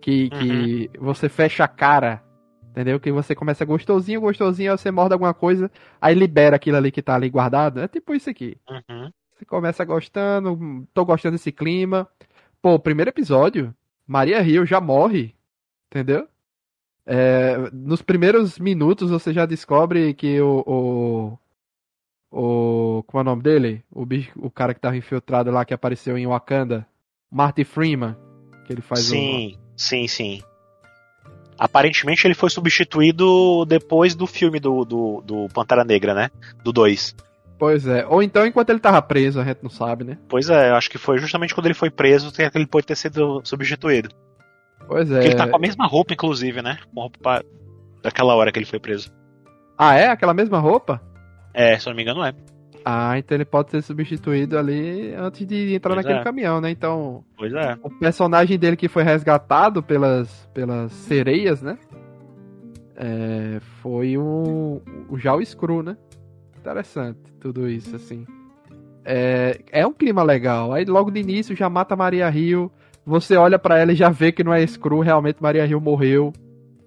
[0.00, 2.22] Que, que você fecha a cara,
[2.70, 3.00] entendeu?
[3.00, 7.00] Que você começa gostosinho, gostosinho, aí você morde alguma coisa, aí libera aquilo ali que
[7.00, 7.80] tá ali guardado.
[7.80, 8.56] É tipo isso aqui.
[8.68, 9.10] Uhum.
[9.34, 12.06] Você começa gostando, tô gostando desse clima.
[12.60, 13.74] Pô, primeiro episódio,
[14.06, 15.34] Maria Rio já morre,
[15.86, 16.26] entendeu?
[17.06, 21.38] É, nos primeiros minutos você já descobre que o.
[22.32, 23.84] o, o como é o nome dele?
[23.92, 26.86] O, bicho, o cara que tava infiltrado lá que apareceu em Wakanda.
[27.30, 28.16] Marty Freeman.
[28.66, 30.42] Que ele faz um- Sim, sim, sim.
[31.58, 36.30] Aparentemente ele foi substituído depois do filme do, do, do Pantera Negra, né?
[36.64, 37.14] Do 2.
[37.58, 38.04] Pois é.
[38.06, 40.18] Ou então enquanto ele tava preso, a gente não sabe, né?
[40.28, 42.96] Pois é, eu acho que foi justamente quando ele foi preso que ele pode ter
[42.96, 44.08] sido substituído.
[44.86, 45.14] Pois é.
[45.14, 46.78] Porque ele tá com a mesma roupa, inclusive, né?
[46.94, 47.42] Com roupa pa-
[48.02, 49.10] daquela hora que ele foi preso.
[49.78, 50.08] Ah, é?
[50.08, 51.00] Aquela mesma roupa?
[51.52, 52.32] É, se eu não me engano, é.
[52.84, 56.24] Ah, então ele pode ser substituído ali antes de entrar Pois naquele é.
[56.24, 56.70] caminhão, né?
[56.70, 57.78] Então, Pois é.
[57.82, 61.78] o personagem dele que foi resgatado pelas, pelas sereias, né?
[62.96, 65.96] É, foi o, o Jao Screw, né?
[66.58, 68.26] Interessante tudo isso, assim.
[69.04, 70.72] É, é um clima legal.
[70.72, 72.70] Aí logo de início já mata Maria Rio.
[73.06, 76.32] Você olha pra ela e já vê que não é Screw, realmente Maria Rio morreu.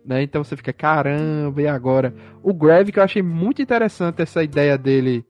[0.05, 0.23] Né?
[0.23, 2.13] Então você fica, caramba, e agora?
[2.41, 5.25] O Grave, que eu achei muito interessante essa ideia dele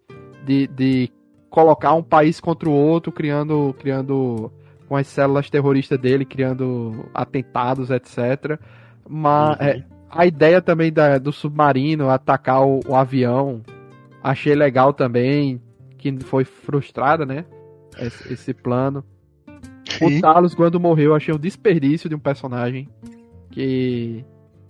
[0.45, 1.09] de, de
[1.49, 4.51] colocar um país contra o outro, criando, criando
[4.87, 8.59] com as células terroristas dele, criando atentados, etc.
[9.09, 9.65] Mas Uhum.
[9.65, 13.61] é, a ideia também da- do submarino atacar o, o avião,
[14.23, 15.59] achei legal também,
[15.97, 17.45] que foi frustrada, né?
[17.97, 19.03] Esse, esse plano.
[20.05, 22.87] O Talos, quando morreu, eu achei um desperdício de um personagem
[23.51, 24.23] que.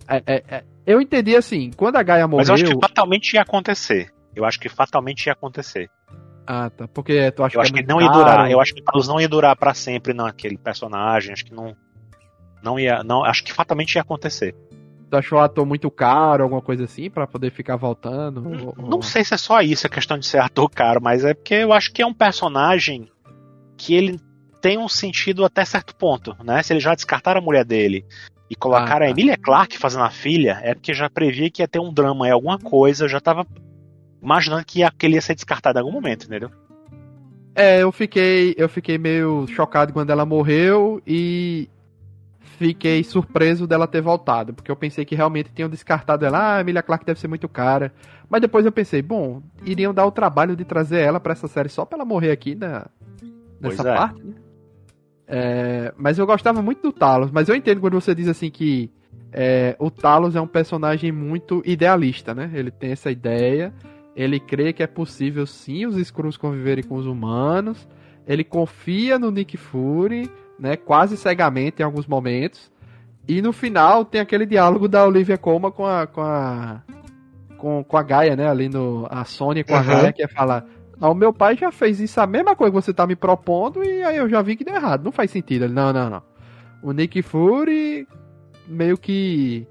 [0.08, 2.38] é- é- é- eu entendi assim, quando a Gaia morreu.
[2.38, 4.10] Mas eu acho que fatalmente ia acontecer.
[4.34, 5.90] Eu acho que fatalmente ia acontecer.
[6.46, 6.88] Ah, tá.
[6.88, 8.50] Porque tu acha Eu acho é que muito não ia durar.
[8.50, 11.32] Eu acho que o Talos não ia durar pra sempre naquele personagem.
[11.32, 11.76] Acho que não.
[12.62, 13.02] Não ia.
[13.04, 14.54] Não, acho que fatalmente ia acontecer.
[15.10, 18.46] Tu achou o ator muito caro, alguma coisa assim, pra poder ficar voltando?
[18.46, 21.24] Ou- ou- Não sei se é só isso, a questão de ser ator caro, mas
[21.24, 23.08] é porque eu acho que é um personagem
[23.76, 24.18] que ele
[24.60, 26.62] tem um sentido até certo ponto, né?
[26.62, 28.04] Se eles já descartaram a mulher dele
[28.50, 29.04] e colocaram Ah, tá.
[29.06, 32.24] a Emilia Clarke fazendo a filha, é porque já previa que ia ter um drama
[32.26, 33.46] aí, alguma coisa, eu já tava
[34.22, 36.50] imaginando que, ia, que ele ia ser descartado em algum momento, entendeu?
[37.54, 41.68] É, eu fiquei, eu fiquei meio chocado quando ela morreu e
[42.40, 46.60] fiquei surpreso dela ter voltado, porque eu pensei que realmente tinham descartado ela, ah, a
[46.60, 47.92] Emilia Clarke deve ser muito cara.
[48.28, 51.68] Mas depois eu pensei, bom, iriam dar o trabalho de trazer ela pra essa série
[51.68, 52.86] só pra ela morrer aqui na,
[53.60, 53.94] nessa Pois é.
[53.96, 54.34] parte, né?
[55.30, 58.90] É, mas eu gostava muito do Talos, mas eu entendo quando você diz assim que
[59.30, 62.50] é, o Talos é um personagem muito idealista, né?
[62.54, 63.74] Ele tem essa ideia,
[64.16, 67.86] ele crê que é possível sim os Skrulls conviverem com os humanos,
[68.26, 70.76] ele confia no Nick Fury, né?
[70.76, 72.70] Quase cegamente em alguns momentos.
[73.28, 76.82] E no final tem aquele diálogo da Olivia Colman com a com a
[77.58, 78.48] com, com a Gaia, né?
[78.48, 79.84] Ali no a Sônia com a Uhum.
[79.84, 80.64] Gaia que é falar
[81.00, 84.02] o meu pai já fez isso, a mesma coisa que você tá me propondo, e
[84.02, 85.04] aí eu já vi que deu errado.
[85.04, 85.64] Não faz sentido.
[85.64, 86.22] Ele, não, não, não.
[86.82, 88.06] O Nick Fury,
[88.66, 89.66] meio que.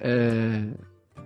[0.00, 0.64] É...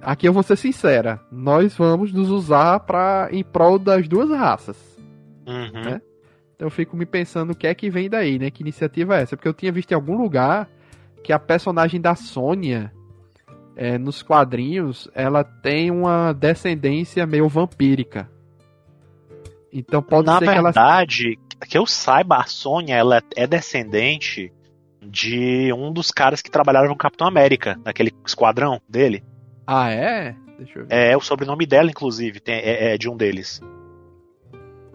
[0.02, 1.20] Aqui eu vou ser sincera.
[1.30, 4.76] Nós vamos nos usar pra, em prol das duas raças.
[5.46, 5.94] Uhum.
[5.94, 6.00] É?
[6.56, 8.50] Então eu fico me pensando o que é que vem daí, né?
[8.50, 9.36] Que iniciativa é essa?
[9.36, 10.68] Porque eu tinha visto em algum lugar
[11.22, 12.92] que a personagem da Sônia,
[13.76, 18.28] é, nos quadrinhos, ela tem uma descendência meio vampírica.
[19.72, 20.62] Então pode Na ser que ela.
[20.72, 24.52] verdade, que eu saiba, a Sônia ela é descendente
[25.02, 29.22] de um dos caras que trabalharam no Capitão América, naquele esquadrão dele.
[29.66, 30.34] Ah, é?
[30.58, 30.92] Deixa eu ver.
[30.94, 33.60] É o sobrenome dela, inclusive, tem- é, é de um deles.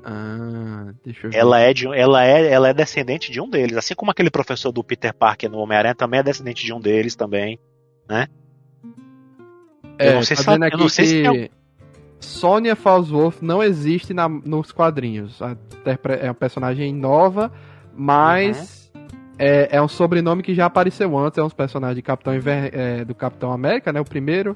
[0.03, 1.37] Ah, deixa eu ver.
[1.37, 3.75] Ela é, de, ela, é, ela é descendente de um deles.
[3.77, 7.15] Assim como aquele professor do Peter Parker no Homem-Aranha também é descendente de um deles
[7.15, 7.57] também.
[9.97, 11.23] É, eu não sei tá se ela- eu não sei se
[12.25, 15.39] Sônia Falsworth não existe na- nos quadrinhos.
[16.19, 17.51] É uma personagem nova,
[17.95, 19.01] mas Uhum.
[19.39, 21.37] é, é um sobrenome que já apareceu antes.
[21.37, 23.99] É um personagem de Capitão Inver- é, do Capitão América, né?
[24.01, 24.55] O primeiro,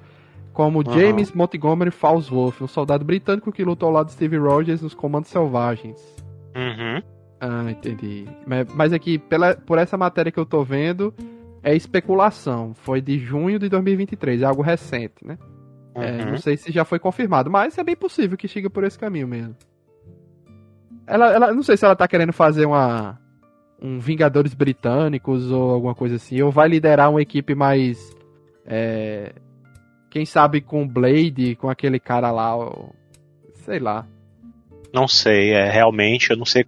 [0.54, 0.94] como Uhum.
[0.94, 5.30] James Montgomery Falsworth, um soldado britânico que lutou ao lado de Steve Rogers nos Comandos
[5.30, 5.98] Selvagens.
[6.56, 7.02] Uhum.
[7.40, 8.26] Ah, entendi.
[8.46, 11.14] Mas- Mas aqui, pela, por essa matéria que eu tô vendo,
[11.64, 12.74] é especulação.
[12.74, 15.38] Foi de junho de 2023, é algo recente, né?
[16.02, 16.32] É, Uhum.
[16.32, 19.28] não sei se já foi confirmado, mas é bem possível que siga por esse caminho
[19.28, 19.56] mesmo.
[21.08, 23.20] Ela, ela não sei se ela tá querendo fazer uma
[23.82, 28.14] um Vingadores britânicos ou alguma coisa assim, ou vai liderar uma equipe mais
[28.66, 29.34] é,
[30.10, 32.94] quem sabe com o Blade, com aquele cara lá, ou,
[33.66, 34.06] sei lá.
[34.92, 36.66] Não sei, é, realmente, eu não sei.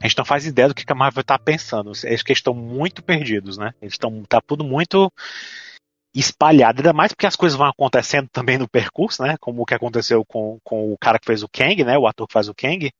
[0.00, 1.90] A gente não faz ideia do que a Marvel tá pensando.
[1.92, 3.72] Acho que eles estão muito perdidos, né?
[3.80, 4.22] Eles estão.
[4.28, 5.10] Tá tudo muito
[6.14, 6.78] espalhado.
[6.78, 9.36] Ainda mais porque as coisas vão acontecendo também no percurso, né?
[9.40, 11.98] Como o que aconteceu com, com o cara que fez o Kang, né?
[11.98, 12.90] O ator que faz o Kang.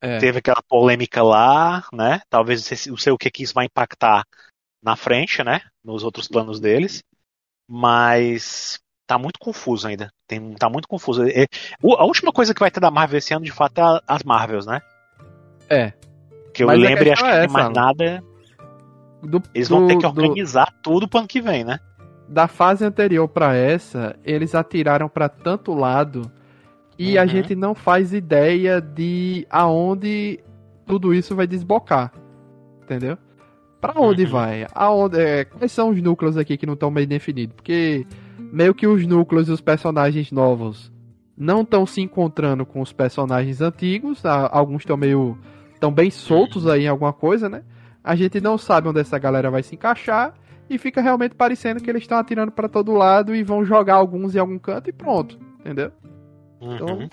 [0.00, 2.20] É, Teve aquela polêmica lá, né?
[2.28, 4.24] Talvez não sei, o que, que isso vai impactar
[4.82, 5.60] na frente, né?
[5.84, 7.02] Nos outros planos deles.
[7.68, 10.10] Mas tá muito confuso ainda.
[10.26, 11.22] Tem, tá muito confuso.
[11.28, 11.46] É,
[11.98, 14.66] a última coisa que vai ter da Marvel esse ano, de fato, é as Marvels,
[14.66, 14.80] né?
[15.68, 15.92] é.
[16.52, 18.24] Que eu Mas lembro e acho que é não essa, mais nada.
[19.22, 21.80] Do- Eles vão ter do- que do- organizar tudo pro ano que vem, né?
[22.28, 26.30] Da fase anterior pra essa, eles atiraram pra tanto lado
[26.98, 27.28] e a Uhum.
[27.28, 30.40] gente não faz ideia de aonde
[30.86, 32.12] tudo isso vai desbocar.
[32.82, 33.16] Entendeu?
[33.80, 34.30] Pra onde Uhum.
[34.30, 34.66] vai?
[34.74, 37.54] Aonde, é, quais são os núcleos aqui que não estão bem definidos?
[37.56, 38.06] Porque
[38.52, 40.90] meio que os núcleos e os personagens novos
[41.36, 45.36] não estão se encontrando com os personagens antigos, alguns estão meio.
[45.74, 47.62] estão bem soltos aí em alguma coisa, né?
[48.02, 50.32] A gente não sabe onde essa galera vai se encaixar
[50.74, 54.34] e fica realmente parecendo que eles estão atirando para todo lado e vão jogar alguns
[54.34, 55.92] em algum canto e pronto, entendeu?
[56.60, 56.74] Uhum.
[56.74, 57.08] Então,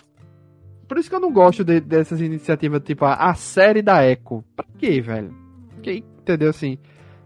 [0.88, 4.44] por isso que eu não gosto de, dessas iniciativas, tipo a, a, série da Echo.
[4.56, 5.34] Pra quê, velho?
[5.82, 6.78] Que, entendeu assim?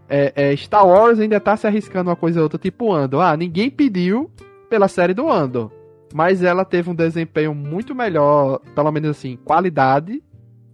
[0.08, 3.22] É, é, Star Wars ainda tá se arriscando uma coisa ou outra, tipo Andor.
[3.22, 4.30] Ah, ninguém pediu
[4.70, 5.72] pela série do Andor.
[6.14, 10.22] Mas ela teve um desempenho muito melhor, pelo menos assim, qualidade,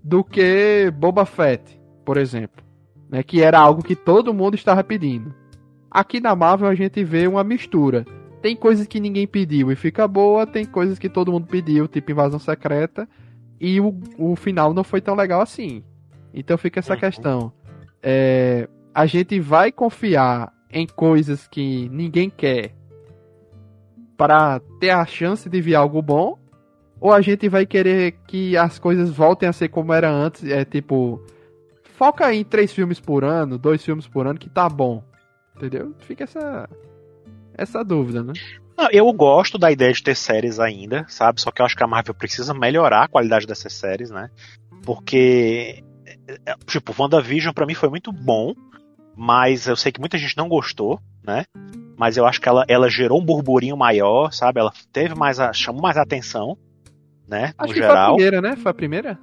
[0.04, 2.62] do que Boba Fett, por exemplo.
[3.08, 5.34] Né, que era algo que todo mundo estava pedindo.
[5.92, 8.06] Aqui na Marvel a gente vê uma mistura.
[8.40, 12.10] Tem coisas que ninguém pediu e fica boa, tem coisas que todo mundo pediu, tipo
[12.10, 13.06] Invasão Secreta,
[13.60, 15.84] e o, o final não foi tão legal assim.
[16.32, 16.98] Então fica essa uhum.
[16.98, 17.52] questão.
[18.02, 22.74] É, a gente vai confiar em coisas que ninguém quer
[24.16, 26.38] para ter a chance de vir algo bom?
[26.98, 30.44] Ou a gente vai querer que as coisas voltem a ser como era antes?
[30.44, 31.22] É tipo,
[31.82, 35.04] foca em três filmes por ano, dois filmes por ano, que tá bom.
[35.62, 35.94] Entendeu?
[36.00, 36.68] Fica essa
[37.54, 38.32] essa dúvida, né?
[38.76, 41.40] Não, eu gosto da ideia de ter séries ainda, sabe?
[41.40, 44.28] Só que eu acho que a Marvel precisa melhorar a qualidade dessas séries, né?
[44.84, 45.84] Porque,
[46.44, 48.54] é, tipo, WandaVision pra mim foi muito bom,
[49.16, 51.44] mas eu sei que muita gente não gostou, né?
[51.96, 54.58] Mas eu acho que ela, ela gerou um burburinho maior, sabe?
[54.58, 56.58] Ela teve mais a, chamou mais a atenção,
[57.28, 57.54] né?
[57.56, 57.94] Acho no que geral.
[57.94, 58.56] foi a primeira, né?
[58.56, 59.18] Foi a primeira?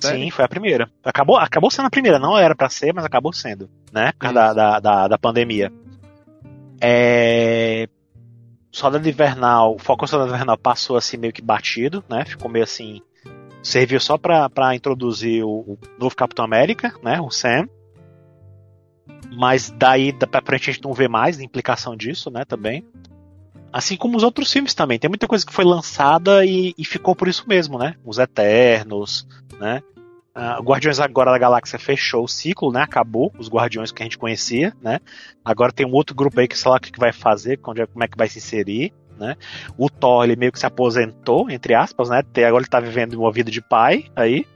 [0.00, 0.24] Sério?
[0.24, 0.90] Sim, foi a primeira.
[1.04, 4.12] Acabou, acabou sendo a primeira, não era para ser, mas acabou sendo, né?
[4.12, 5.72] Por causa da, da, da, pandemia.
[6.80, 7.88] É...
[8.70, 12.24] Soldado Invernal, o foco Soldado Invernal passou assim meio que batido, né?
[12.24, 13.00] Ficou meio assim.
[13.62, 17.20] Serviu só pra, pra introduzir o, o novo Capitão América, né?
[17.20, 17.68] O Sam.
[19.36, 22.44] Mas daí pra frente a gente não vê mais a implicação disso, né?
[22.44, 22.86] Também.
[23.72, 24.98] Assim como os outros filmes também.
[24.98, 27.96] Tem muita coisa que foi lançada e, e ficou por isso mesmo, né?
[28.04, 29.26] Os Eternos,
[29.58, 29.82] né?
[30.38, 32.80] Uh, Guardiões agora da Galáxia fechou o ciclo, né?
[32.82, 35.00] Acabou os Guardiões que a gente conhecia, né?
[35.44, 38.04] Agora tem um outro grupo aí que sei lá o que vai fazer, é, como
[38.04, 39.34] é que vai se inserir, né?
[39.76, 42.18] O Thor, ele meio que se aposentou, entre aspas, né?
[42.18, 44.46] Até agora ele tá vivendo uma vida de pai aí.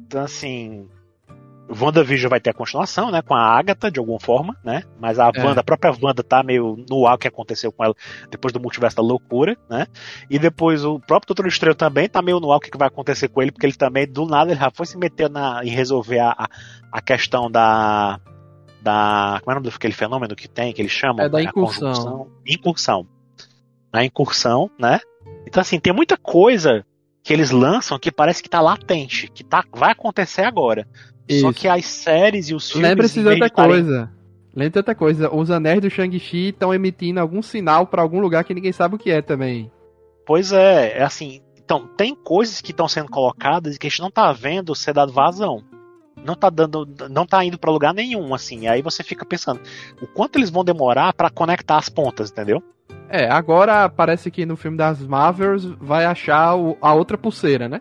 [0.00, 0.88] Então, assim,
[1.68, 3.22] WandaVision vai ter a continuação, né?
[3.22, 4.82] Com a Agatha, de alguma forma, né?
[5.00, 5.42] Mas a, é.
[5.42, 7.94] Wanda, a própria Wanda tá meio no ar o que aconteceu com ela
[8.30, 9.86] depois do multiverso da loucura, né?
[10.28, 13.28] E depois o próprio Doutor Estranho também tá meio no ar o que vai acontecer
[13.28, 16.18] com ele, porque ele também, do nada, ele já foi se meter na, em resolver
[16.18, 16.48] a,
[16.92, 18.20] a questão da.
[18.82, 19.40] Da.
[19.42, 21.24] Como é o nome daquele fenômeno que tem, que eles chamam?
[21.24, 22.28] É da incursão.
[22.46, 23.06] Incursão.
[23.92, 25.00] Na incursão, né?
[25.46, 26.84] Então, assim, tem muita coisa
[27.22, 30.86] que eles lançam que parece que tá latente, que tá, vai acontecer agora.
[31.28, 31.40] Isso.
[31.40, 32.88] Só que as séries e os filmes.
[32.88, 34.10] Lembre-se de outra coisa.
[34.54, 35.34] Lembre-se de outra coisa.
[35.34, 38.98] Os anéis do Shang-Chi estão emitindo algum sinal para algum lugar que ninguém sabe o
[38.98, 39.70] que é também.
[40.26, 41.40] Pois é, é assim.
[41.56, 44.92] Então, tem coisas que estão sendo colocadas e que a gente não tá vendo ser
[44.92, 45.62] dado vazão.
[46.22, 46.86] Não tá dando.
[47.10, 48.66] Não tá indo para lugar nenhum, assim.
[48.66, 49.60] Aí você fica pensando,
[50.00, 52.62] o quanto eles vão demorar para conectar as pontas, entendeu?
[53.08, 57.80] É, agora parece que no filme das Marvels vai achar o, a outra pulseira, né?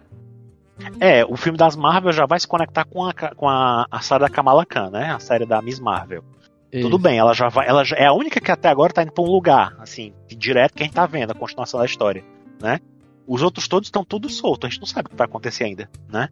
[1.00, 4.22] É, o filme das Marvel já vai se conectar com a, com a, a série
[4.22, 5.12] da Kamala Khan, né?
[5.12, 6.24] A série da Miss Marvel.
[6.72, 6.90] Isso.
[6.90, 7.68] Tudo bem, ela já vai.
[7.68, 10.74] Ela já, é a única que até agora tá indo pra um lugar, assim, direto
[10.74, 12.24] que a gente tá vendo, a continuação da história,
[12.60, 12.80] né?
[13.28, 15.88] Os outros todos estão tudo solto, a gente não sabe o que vai acontecer ainda,
[16.10, 16.30] né?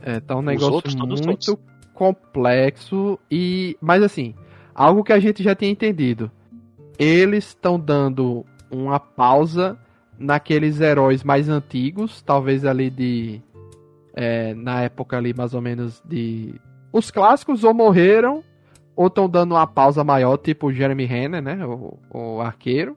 [0.00, 1.58] É, tá um negócio outros, muito
[1.92, 3.76] complexo e.
[3.80, 4.34] Mas assim,
[4.72, 6.30] algo que a gente já tinha entendido.
[6.98, 9.76] Eles estão dando uma pausa
[10.18, 13.40] naqueles heróis mais antigos, talvez ali de.
[14.14, 16.54] É, na época ali mais ou menos de.
[16.92, 18.42] Os clássicos ou morreram,
[18.94, 21.64] ou estão dando uma pausa maior, tipo Jeremy Renner, né?
[21.66, 22.96] O, o arqueiro.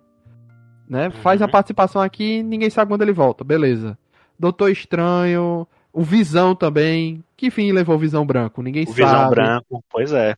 [0.87, 1.05] Né?
[1.05, 1.11] Uhum.
[1.11, 3.97] Faz a participação aqui ninguém sabe quando ele volta, beleza.
[4.39, 7.23] Doutor Estranho, o Visão também.
[7.35, 8.61] Que fim levou o Visão Branco?
[8.61, 9.03] Ninguém o sabe.
[9.03, 10.35] Visão Branco, pois é.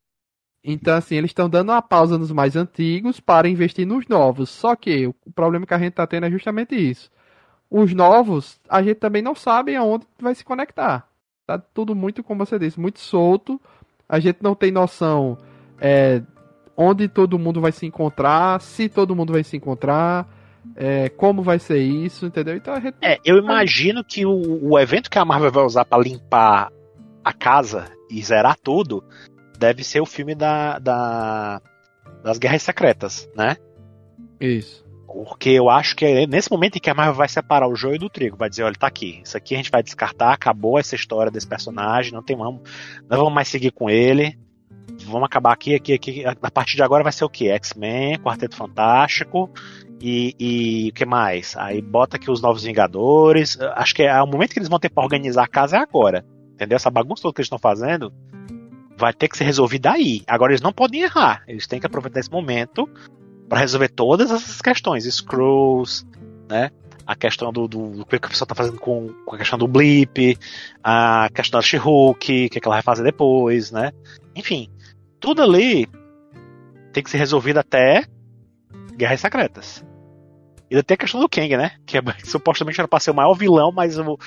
[0.64, 4.50] Então, assim, eles estão dando uma pausa nos mais antigos para investir nos novos.
[4.50, 7.10] Só que o problema que a gente está tendo é justamente isso.
[7.70, 11.08] Os novos, a gente também não sabe aonde vai se conectar.
[11.48, 13.60] Tá tudo muito, como você disse, muito solto.
[14.08, 15.38] A gente não tem noção
[15.80, 16.22] é,
[16.78, 20.28] onde todo mundo vai se encontrar, se todo mundo vai se encontrar,
[20.76, 22.56] é, como vai ser isso, entendeu?
[22.56, 22.98] Então a gente...
[23.02, 26.72] É, eu imagino que o, o evento que a Marvel vai usar para limpar
[27.24, 29.04] a casa e zerar tudo
[29.62, 31.62] deve ser o filme da, da
[32.24, 33.56] das Guerras Secretas, né?
[34.40, 34.84] Isso.
[35.06, 38.00] Porque eu acho que é nesse momento em que a Marvel vai separar o joio
[38.00, 40.96] do trigo, vai dizer, olha, tá aqui, isso aqui a gente vai descartar, acabou essa
[40.96, 42.62] história desse personagem, não tem vamos,
[43.08, 44.40] não vamos mais seguir com ele,
[45.06, 46.26] vamos acabar aqui, aqui, aqui.
[46.26, 47.50] A partir de agora vai ser o quê?
[47.50, 49.52] X-Men, Quarteto Fantástico
[50.02, 51.56] e, e o que mais?
[51.58, 53.60] Aí bota aqui os Novos Vingadores.
[53.76, 56.26] Acho que é o momento que eles vão ter pra organizar a casa é agora.
[56.54, 56.76] Entendeu?
[56.76, 58.14] Essa bagunça toda que eles estão fazendo
[59.02, 60.22] vai ter que ser resolvida aí.
[60.28, 61.44] Agora eles não podem errar.
[61.48, 62.88] Eles têm que aproveitar esse momento
[63.50, 65.04] para resolver todas essas questões.
[65.04, 66.06] Screws,
[66.48, 66.70] né?
[67.06, 69.68] A questão do, do, do que a pessoa tá fazendo com, com a questão do
[69.68, 70.38] blip,
[70.84, 73.92] a questão da She-Hulk, o que, que ela vai fazer depois, né?
[74.36, 74.70] Enfim,
[75.20, 75.88] tudo ali
[76.94, 78.06] tem que ser resolvido até
[78.96, 79.84] Guerras Secretas.
[80.70, 81.72] E até a questão do Kang, né?
[81.86, 84.18] Que, é, que supostamente era pra ser o maior vilão, mas o,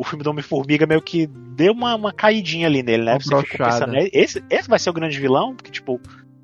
[0.00, 3.18] o filme do Homem-Formiga meio que deu uma, uma caidinha ali nele, né?
[3.20, 5.54] Você pensando, esse, esse vai ser o grande vilão?
[5.54, 6.00] Porque, tipo,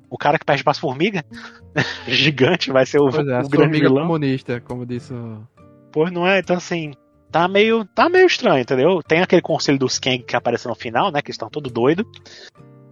[0.07, 1.23] o cara que perde para as formigas,
[2.07, 4.03] gigante, vai ser o, é, o grande vilão.
[4.03, 5.41] comunista, como disse o...
[5.91, 6.93] Pois não é, então assim,
[7.31, 9.01] tá meio, tá meio estranho, entendeu?
[9.01, 12.05] Tem aquele conselho dos Kang que apareceu no final, né, que estão todo doido.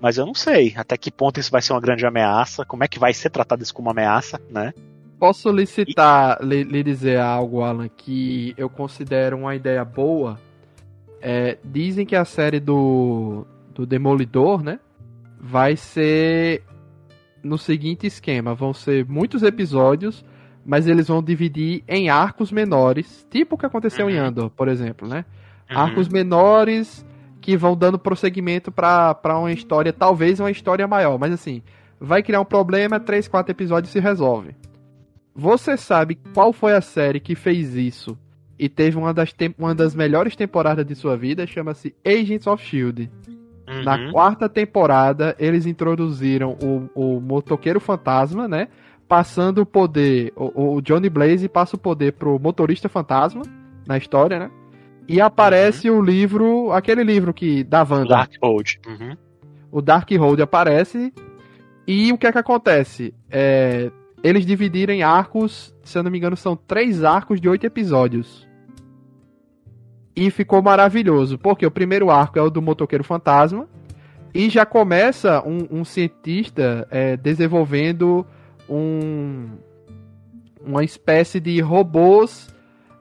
[0.02, 2.88] Mas eu não sei até que ponto isso vai ser uma grande ameaça, como é
[2.88, 4.74] que vai ser tratado isso como uma ameaça, né?
[5.20, 6.46] Posso lhe citar, e...
[6.46, 10.40] lhe, lhe dizer algo, Alan, que eu considero uma ideia boa.
[11.28, 14.80] É, dizem que a série do, do Demolidor, né?
[15.40, 16.62] Vai ser
[17.44, 20.24] no seguinte esquema: vão ser muitos episódios,
[20.64, 24.12] mas eles vão dividir em arcos menores, tipo o que aconteceu uhum.
[24.12, 25.26] em Andor, por exemplo, né?
[25.68, 25.80] Uhum.
[25.80, 27.04] Arcos menores
[27.42, 31.64] que vão dando prosseguimento para uma história, talvez uma história maior, mas assim,
[32.00, 34.56] vai criar um problema, três, quatro episódios se resolve.
[35.34, 38.16] Você sabe qual foi a série que fez isso
[38.58, 41.46] e teve uma das, uma das melhores temporadas de sua vida?
[41.46, 43.12] Chama-se Agents of Shield.
[43.68, 43.84] Uhum.
[43.84, 48.68] Na quarta temporada, eles introduziram o, o motoqueiro fantasma, né?
[49.08, 50.32] Passando o poder.
[50.36, 53.42] O, o Johnny Blaze passa o poder pro motorista fantasma
[53.88, 54.52] na história, né?
[55.08, 56.00] E aparece uhum.
[56.00, 58.10] o livro, aquele livro que da Wanda.
[58.10, 58.76] Dark Hold.
[58.88, 59.18] Uhum.
[59.72, 61.14] O Dark Hold aparece.
[61.88, 63.14] E o que é que acontece?
[63.30, 63.92] É,
[64.26, 68.48] eles dividiram em arcos, se eu não me engano, são três arcos de oito episódios.
[70.16, 73.70] E ficou maravilhoso, porque o primeiro arco é o do motoqueiro fantasma.
[74.34, 78.26] E já começa um, um cientista é, desenvolvendo
[78.68, 79.48] um,
[80.60, 82.50] uma espécie de robôs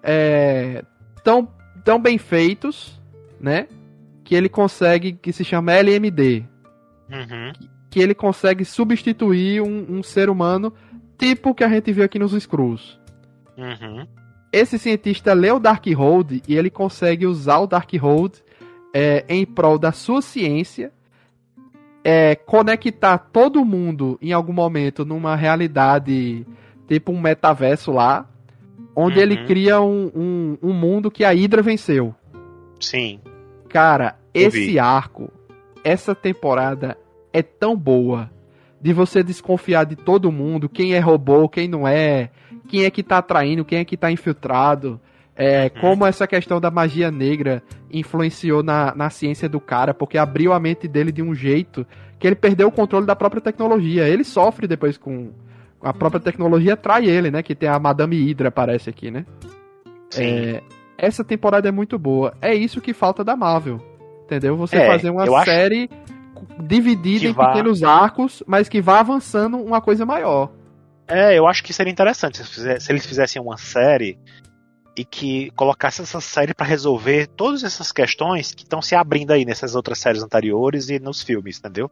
[0.02, 0.84] é,
[1.24, 1.48] tão,
[1.82, 3.00] tão bem feitos,
[3.40, 3.66] né?
[4.22, 6.44] Que ele consegue, que se chama LMD.
[7.10, 7.52] Uhum.
[7.54, 10.70] Que, que, ele consegue substituir um, um ser humano
[11.18, 12.98] tipo que a gente viu aqui nos Screws.
[13.56, 14.06] Uhum.
[14.52, 18.42] Esse cientista lê o Darkhold e ele consegue usar o Darkhold
[18.94, 20.92] é, em prol da sua ciência,
[22.04, 26.46] é, conectar todo mundo em algum momento numa realidade
[26.86, 28.28] tipo um metaverso lá,
[28.94, 29.22] onde uhum.
[29.22, 32.14] ele cria um, um, um, mundo que a Hydra venceu.
[32.78, 33.20] Sim.
[33.68, 35.32] Cara, esse arco,
[35.82, 36.96] essa temporada
[37.32, 38.30] é tão boa
[38.84, 42.28] de você desconfiar de todo mundo, quem é robô, quem não é,
[42.68, 45.00] quem é que tá atraindo, quem é que tá infiltrado.
[45.34, 45.80] É, uhum.
[45.80, 50.60] como essa questão da magia negra influenciou na, na ciência do cara, porque abriu a
[50.60, 51.86] mente dele de um jeito
[52.18, 54.06] que ele perdeu o controle da própria tecnologia.
[54.06, 55.32] Ele sofre depois com.
[55.80, 57.42] A própria tecnologia trai ele, né?
[57.42, 59.24] Que tem a Madame Hydra, aparece aqui, né?
[60.14, 60.62] É,
[60.98, 62.34] essa temporada é muito boa.
[62.40, 63.80] É isso que falta da Marvel.
[64.26, 64.56] Entendeu?
[64.58, 66.03] Você é, fazer uma série acho
[66.60, 67.48] dividida em vá...
[67.48, 70.50] pequenos arcos, mas que vá avançando uma coisa maior.
[71.06, 74.18] É, eu acho que seria interessante se, eles fizessem uma série
[74.96, 79.44] e que colocasse essa série para resolver todas essas questões que estão se abrindo aí
[79.44, 81.90] nessas outras séries anteriores e nos filmes, entendeu?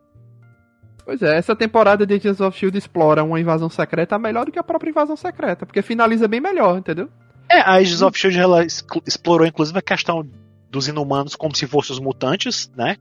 [1.05, 4.59] Pois é, essa temporada de Agents of Shield explora uma invasão secreta melhor do que
[4.59, 7.09] a própria invasão secreta, porque finaliza bem melhor, entendeu?
[7.51, 10.27] É, a Agents of Shield ela explorou inclusive a questão
[10.71, 12.97] dos inumanos como se fossem os mutantes, né?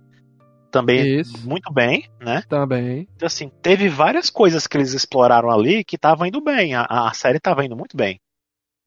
[0.71, 1.47] Também Isso.
[1.47, 2.43] muito bem, né?
[2.47, 3.07] Também.
[3.15, 6.73] Então, assim, teve várias coisas que eles exploraram ali que estavam indo bem.
[6.73, 8.19] A, a série estava indo muito bem,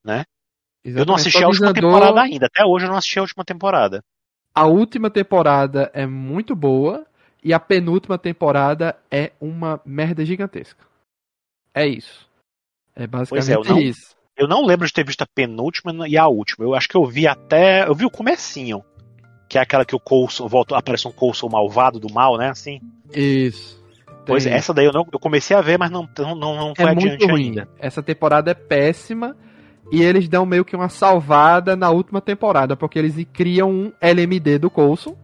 [0.03, 0.24] né?
[0.85, 0.99] Exatamente.
[0.99, 2.47] Eu não assisti a última temporada ainda.
[2.47, 4.03] Até hoje eu não assisti a última temporada.
[4.55, 7.07] A última temporada é muito boa
[7.43, 10.85] e a penúltima temporada é uma merda gigantesca.
[11.74, 12.28] É isso.
[12.95, 14.14] É basicamente é, eu não, isso.
[14.37, 16.64] Eu não lembro de ter visto a penúltima e a última.
[16.64, 17.87] Eu acho que eu vi até.
[17.87, 18.85] Eu vi o comecinho
[19.55, 22.48] que é aquela que o Coulson volta, aparece um Coulson malvado do mal, né?
[22.48, 22.80] Assim.
[23.14, 23.80] Isso.
[24.26, 26.86] Pois é, essa daí eu, não, eu comecei a ver, mas não, não, não foi
[26.86, 27.44] é adiante muito ruim.
[27.50, 27.68] ainda.
[27.78, 29.36] Essa temporada é péssima
[29.92, 34.59] e eles dão meio que uma salvada na última temporada, porque eles criam um LMD
[34.59, 35.16] do Coulson,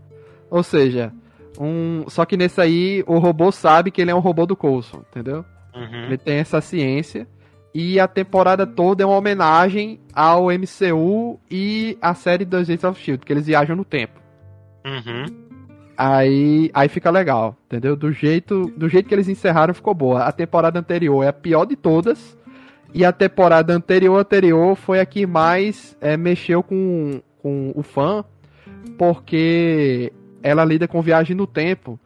[0.48, 1.12] ou seja,
[1.58, 5.02] um, só que nesse aí o robô sabe que ele é um robô do Coulson,
[5.10, 5.44] entendeu?
[5.74, 6.04] Uhum.
[6.04, 7.26] Ele tem essa ciência
[7.74, 13.00] e a temporada toda é uma homenagem ao MCU e a série dos Agents of
[13.00, 14.19] S.H.I.E.L.D., que eles viajam no tempo.
[14.84, 15.50] Uhum.
[15.96, 17.94] Aí, aí fica legal, entendeu?
[17.94, 20.24] Do jeito, do jeito que eles encerraram ficou boa.
[20.24, 22.38] A temporada anterior é a pior de todas.
[22.92, 28.24] E a temporada anterior anterior foi a que mais é, mexeu com, com o fã,
[28.98, 30.12] porque
[30.42, 32.00] ela lida com viagem no tempo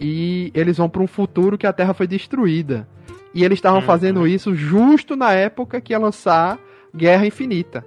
[0.00, 2.88] e eles vão para um futuro que a Terra foi destruída.
[3.34, 3.86] E eles estavam uhum.
[3.86, 6.58] fazendo isso justo na época que ia lançar
[6.94, 7.84] Guerra Infinita.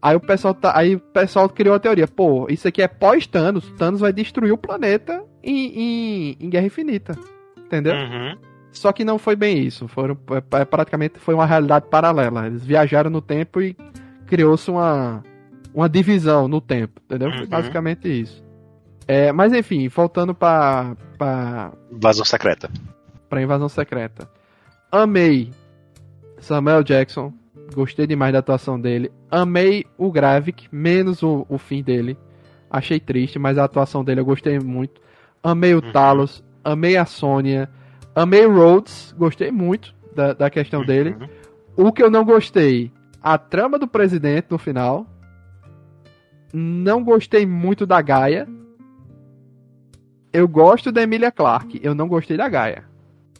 [0.00, 3.26] Aí o pessoal tá, aí o pessoal criou a teoria, pô, isso aqui é pós
[3.26, 7.18] Thanos, Thanos vai destruir o planeta em, em, em Guerra Infinita,
[7.56, 7.94] entendeu?
[7.94, 8.36] Uhum.
[8.70, 12.46] Só que não foi bem isso, foram é, é, praticamente foi uma realidade paralela.
[12.46, 13.74] Eles viajaram no tempo e
[14.26, 15.24] criou-se uma
[15.74, 17.28] uma divisão no tempo, entendeu?
[17.28, 17.38] Uhum.
[17.38, 18.44] Foi basicamente isso.
[19.08, 22.70] É, mas enfim, voltando para para invasão secreta.
[23.28, 24.28] Para invasão secreta.
[24.92, 25.50] Amei
[26.38, 27.32] Samuel Jackson,
[27.74, 29.10] Gostei demais da atuação dele.
[29.30, 32.16] Amei o Gravik, menos o, o fim dele.
[32.70, 35.00] Achei triste, mas a atuação dele eu gostei muito.
[35.42, 35.92] Amei o uhum.
[35.92, 37.68] Talos, amei a Sônia,
[38.14, 40.86] amei o Rhodes, gostei muito da, da questão uhum.
[40.86, 41.16] dele.
[41.76, 42.90] O que eu não gostei,
[43.22, 45.06] a trama do presidente no final.
[46.52, 48.48] Não gostei muito da Gaia.
[50.32, 52.84] Eu gosto da Emilia Clarke, eu não gostei da Gaia.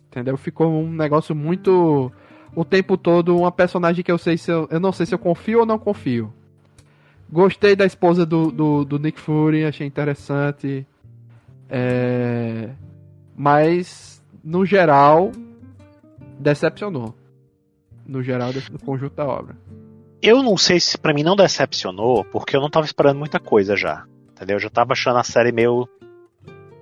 [0.09, 0.37] Entendeu?
[0.37, 2.13] Ficou um negócio muito
[2.57, 5.19] o tempo todo uma personagem que eu sei se eu, eu não sei se eu
[5.19, 6.33] confio ou não confio.
[7.31, 10.87] Gostei da esposa do, do, do Nick Fury, achei interessante.
[11.69, 12.71] É...
[13.37, 15.33] Mas, no geral,
[16.39, 17.15] decepcionou.
[18.07, 19.55] No geral, do conjunto da obra.
[20.23, 23.77] Eu não sei se para mim não decepcionou, porque eu não tava esperando muita coisa
[23.77, 24.07] já.
[24.31, 24.57] Entendeu?
[24.57, 25.87] Eu já tava achando a série meio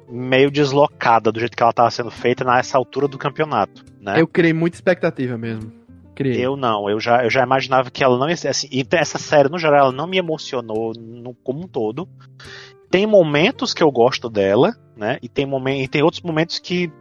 [0.09, 4.21] meio deslocada do jeito que ela estava sendo feita nessa altura do campeonato, né?
[4.21, 5.73] Eu criei muita expectativa mesmo.
[6.15, 6.41] Criei.
[6.41, 8.69] Eu não, eu já, eu já imaginava que ela não ia ser assim.
[8.71, 12.09] E essa série, no geral, ela não me emocionou no, como um todo.
[12.89, 15.19] Tem momentos que eu gosto dela, né?
[15.21, 16.93] E tem, momen e tem outros momentos que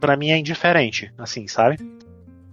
[0.00, 1.76] para mim é indiferente, assim, sabe?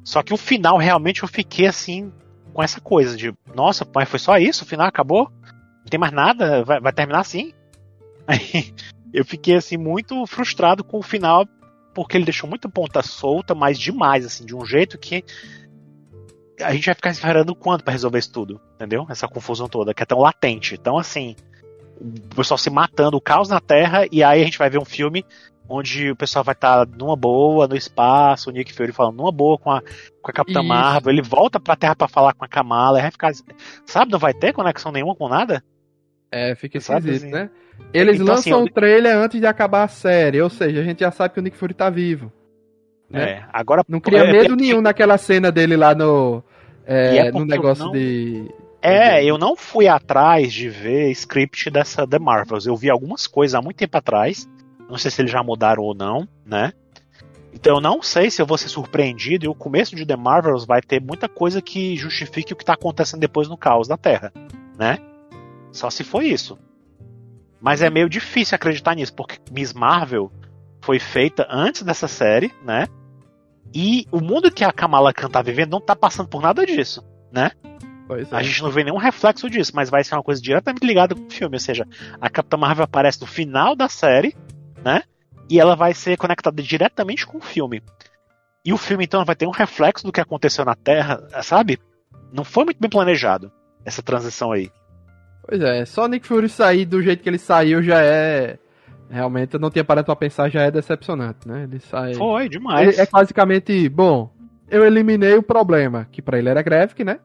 [0.04, 2.12] Só que o final realmente eu fiquei assim
[2.54, 5.32] com essa coisa de, nossa, mas foi só isso, o final acabou?
[5.80, 6.64] Não tem mais nada?
[6.64, 7.52] Vai, vai terminar assim?
[8.28, 8.74] Aí,
[9.14, 11.48] eu fiquei assim muito frustrado com o final
[11.94, 15.24] porque ele deixou muita ponta solta, mas demais assim, de um jeito que
[16.60, 19.06] a gente vai ficar esperando quanto para resolver isso tudo, entendeu?
[19.10, 20.74] Essa confusão toda que é tão latente.
[20.74, 21.36] Então assim,
[22.00, 24.86] o pessoal se matando, o caos na Terra e aí a gente vai ver um
[24.86, 25.24] filme
[25.70, 29.32] onde o pessoal vai estar tá numa boa no espaço, o Nick Fury falando numa
[29.32, 29.82] boa com a,
[30.22, 30.62] com a Capitã.
[30.62, 33.32] Marvel, ele volta pra Terra para falar com a Kamala, vai ficar,
[33.86, 35.64] sabe, não vai ter conexão nenhuma com nada?
[36.36, 37.30] É, fica esquisito, assim.
[37.30, 37.48] né?
[37.94, 41.02] Eles então, lançam assim, o trailer antes de acabar a série, ou seja, a gente
[41.02, 42.32] já sabe que o Nick Fury tá vivo.
[43.08, 43.24] Né?
[43.24, 43.84] É, agora.
[43.88, 46.44] Não cria é, medo é, nenhum naquela cena dele lá no.
[46.88, 47.92] É, é no negócio não...
[47.92, 48.50] de.
[48.82, 52.66] É, eu não fui atrás de ver script dessa The Marvels.
[52.66, 54.50] Eu vi algumas coisas há muito tempo atrás.
[54.90, 56.74] Não sei se eles já mudaram ou não, né?
[57.54, 60.66] Então eu não sei se eu vou ser surpreendido e o começo de The Marvels
[60.66, 64.34] vai ter muita coisa que justifique o que está acontecendo depois no caos da Terra,
[64.78, 64.98] né?
[65.74, 66.58] Só se foi isso.
[67.60, 70.32] Mas é meio difícil acreditar nisso, porque Miss Marvel
[70.82, 72.88] foi feita antes dessa série, né?
[73.74, 77.04] E o mundo que a Kamala Khan tá vivendo não tá passando por nada disso,
[77.32, 77.52] né?
[78.10, 78.36] É.
[78.36, 81.26] A gente não vê nenhum reflexo disso, mas vai ser uma coisa diretamente ligada com
[81.26, 81.56] o filme.
[81.56, 81.88] Ou seja,
[82.22, 84.36] a Capitã Marvel aparece no final da série,
[84.84, 85.04] né?
[85.50, 87.82] E ela vai ser conectada diretamente com o filme.
[88.66, 91.80] E o filme, então, vai ter um reflexo do que aconteceu na Terra, sabe?
[92.32, 93.52] Não foi muito bem planejado
[93.86, 94.72] essa transição aí.
[95.46, 98.58] Pois é, só Nick Fury sair do jeito que ele saiu já é.
[99.10, 101.64] Realmente eu não tinha parado pra pensar, já é decepcionante, né?
[101.64, 102.16] Ele sai.
[102.16, 102.94] Foi, demais.
[102.94, 104.32] Ele é basicamente, bom,
[104.70, 107.20] eu eliminei o problema, que para ele era graphic, né?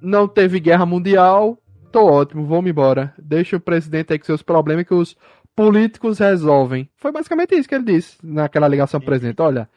[0.00, 1.58] Não teve guerra mundial,
[1.92, 3.14] tô ótimo, vamos embora.
[3.18, 5.16] Deixa o presidente aí com seus problemas que os
[5.54, 6.88] políticos resolvem.
[6.96, 9.40] Foi basicamente isso que ele disse naquela ligação pro presidente.
[9.40, 9.68] Olha,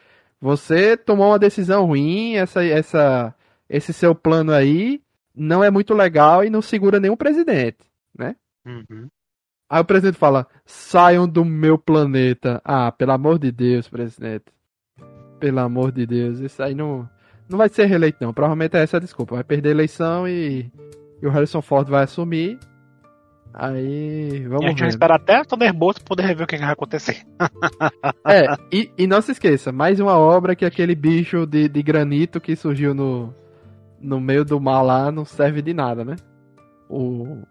[0.42, 3.36] você tomou uma decisão ruim, essa, essa,
[3.70, 5.02] esse seu plano aí
[5.36, 7.78] não é muito legal e não segura nenhum presidente,
[8.18, 8.36] né?
[8.66, 9.10] Uhum.
[9.70, 12.62] Aí o presidente fala: saiam do meu planeta.
[12.66, 14.46] Ah, pelo amor de Deus, presidente.
[15.40, 17.08] Pelo amor de Deus, isso aí não,
[17.48, 18.34] não vai ser reeleito, não.
[18.34, 19.36] Provavelmente é essa a desculpa.
[19.36, 20.70] Vai perder a eleição e,
[21.22, 22.60] e o Harrison Ford vai assumir.
[23.54, 24.66] Aí, vamos ver.
[24.66, 27.26] A gente vai esperar até o Thunderbolt poder rever o que vai acontecer.
[28.28, 32.40] é, e, e não se esqueça, mais uma obra que aquele bicho de, de granito
[32.40, 33.34] que surgiu no,
[34.02, 36.16] no meio do mar lá não serve de nada, né?
[36.90, 37.44] O,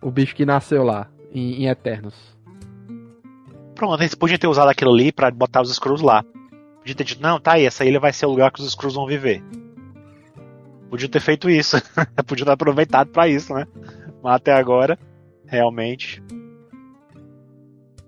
[0.00, 2.14] o bicho que nasceu lá, em, em Eternos.
[3.74, 6.22] Pronto, eles podiam ter usado aquilo ali para botar os Skrulls lá.
[6.80, 8.94] Podia ter dito, não, tá aí, essa ilha vai ser o lugar que os Skrulls
[8.94, 9.42] vão viver.
[10.90, 11.76] Podia ter feito isso.
[12.26, 13.66] Podia ter aproveitado para isso, né?
[14.22, 14.98] Mas até agora,
[15.46, 16.22] realmente.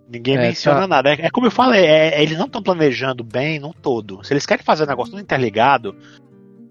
[0.09, 0.87] Ninguém É, menciona tá.
[0.87, 1.11] nada.
[1.14, 4.22] É, é como eu falei, é- é- eles não estão planejando bem num todo.
[4.22, 5.97] Se eles querem fazer o negócio tudo interligado,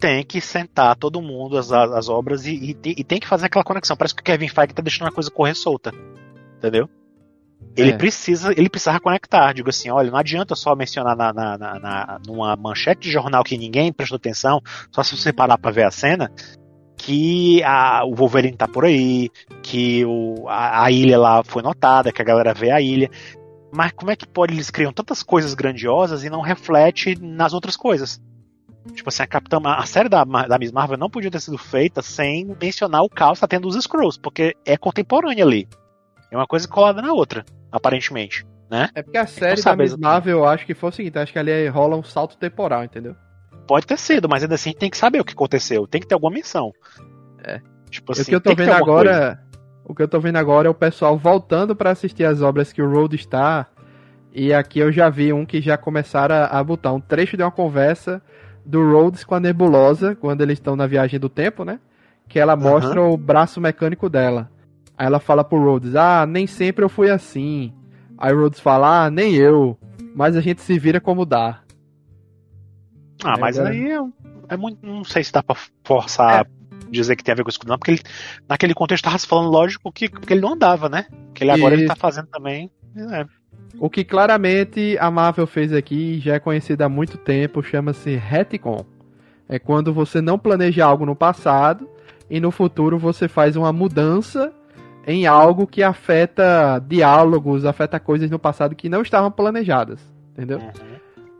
[0.03, 3.45] tem que sentar todo mundo, as, as as obras, e, e e tem que fazer
[3.45, 3.95] aquela conexão.
[3.95, 5.91] Parece que o Kevin Feige tá deixando a coisa correr solta.
[6.57, 6.89] Entendeu?
[7.77, 7.97] Ele É.
[7.97, 9.53] precisa, ele precisa conectar.
[9.53, 13.43] Digo assim, olha, não adianta só mencionar na, na, na- na- numa manchete de jornal
[13.45, 14.59] que ninguém prestou atenção,
[14.91, 16.29] só se você parar pra ver a cena,
[16.97, 19.29] que a- o Wolverine tá por aí,
[19.61, 23.09] que o, a, a ilha lá foi notada, que a galera vê a ilha.
[23.73, 27.77] Mas como é que pode eles criam tantas coisas grandiosas e não reflete nas outras
[27.77, 28.21] coisas?
[28.93, 32.01] Tipo assim, a Capitã, a série da, da Miss Marvel não podia ter sido feita
[32.01, 35.67] sem mencionar o caos que tá tendo dos Skrulls, porque é contemporânea ali.
[36.29, 38.89] É uma coisa colada na outra, aparentemente, né?
[38.93, 39.95] É porque a série da Miss.
[39.95, 43.15] Marvel, eu acho que foi o seguinte, acho que ali rola um salto temporal, entendeu?
[43.65, 46.15] Pode ter sido, mas ainda assim tem que saber o que aconteceu, tem que ter
[46.15, 46.73] alguma menção.
[47.41, 47.61] É.
[47.89, 49.11] Tipo assim, o que eu tô vendo alguma coisa.
[49.11, 49.43] agora,
[49.85, 52.81] o que eu tô vendo agora é o pessoal voltando pra assistir as obras que
[52.81, 53.67] o Road está.
[54.33, 57.43] E aqui eu já vi um que já começaram a, a botar um trecho de
[57.43, 58.21] uma conversa
[58.65, 61.79] do Rhodes com a Nebulosa, quando eles estão na viagem do tempo, né?
[62.27, 64.49] Que ela mostra o braço mecânico dela.
[64.97, 67.73] Aí ela fala pro Rhodes, ah, nem sempre eu fui assim.
[68.17, 69.77] Aí o Rhodes fala, ah, nem eu.
[70.15, 71.61] Mas a gente se vira como dá.
[73.23, 73.99] Ah, mas aí é,
[74.49, 74.85] é muito.
[74.85, 76.45] Não sei se dá pra forçar
[76.93, 78.01] dizer que tem a ver com isso, não, porque ele,
[78.47, 81.07] naquele contexto tava se falando, lógico, que porque ele não andava, né?
[81.33, 81.93] Que ele agora ele Isso.
[81.93, 82.71] tá fazendo também.
[82.95, 83.25] É.
[83.79, 88.85] O que claramente a Marvel fez aqui, já é conhecido há muito tempo, chama-se retcon.
[89.49, 91.89] É quando você não planeja algo no passado
[92.29, 94.53] e no futuro você faz uma mudança
[95.05, 99.99] em algo que afeta diálogos, afeta coisas no passado que não estavam planejadas,
[100.31, 100.59] entendeu?
[100.59, 100.71] Uhum.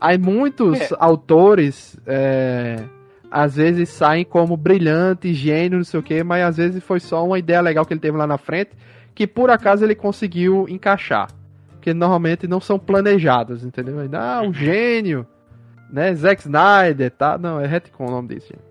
[0.01, 0.89] Aí muitos É.
[0.99, 2.83] autores é,
[3.31, 7.25] às vezes saem como brilhante, gênio, não sei o que, mas às vezes foi só
[7.25, 8.71] uma ideia legal que ele teve lá na frente
[9.15, 11.29] que por acaso ele conseguiu encaixar.
[11.83, 13.97] Porque normalmente não são planejados, entendeu?
[14.13, 15.27] Ah, um gênio,
[15.91, 16.15] né?
[16.15, 17.37] Zack Snyder, tá?
[17.37, 18.53] Não, é retcon o nome disso.
[18.53, 18.63] gente.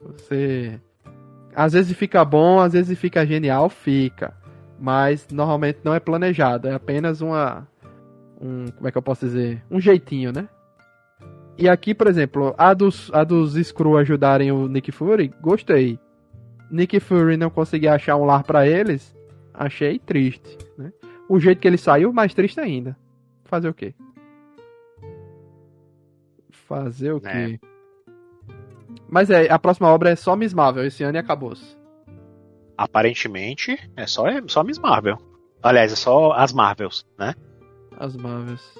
[0.00, 0.80] Você.
[1.54, 4.34] Às vezes fica bom, às vezes fica genial, fica.
[4.80, 7.68] Mas normalmente não é planejado, é apenas uma
[8.40, 10.48] um, como é que eu posso dizer, um jeitinho, né?
[11.56, 16.00] E aqui, por exemplo, a dos, a dos Screw ajudarem o Nick Fury, gostei.
[16.68, 19.16] Nick Fury não conseguir achar um lar pra eles,
[19.54, 20.92] achei triste, né?
[21.28, 22.96] O jeito que ele saiu, mais triste ainda.
[23.44, 23.94] Fazer o quê?
[26.50, 27.60] Fazer o quê?
[29.08, 31.76] Mas é, a próxima obra é só Miss Marvel, esse ano e acabou-se.
[32.76, 35.18] Aparentemente, é só, é só Miss Marvel.
[35.62, 37.34] Aliás, é só as Marvels, né?
[37.98, 38.78] As Marvels.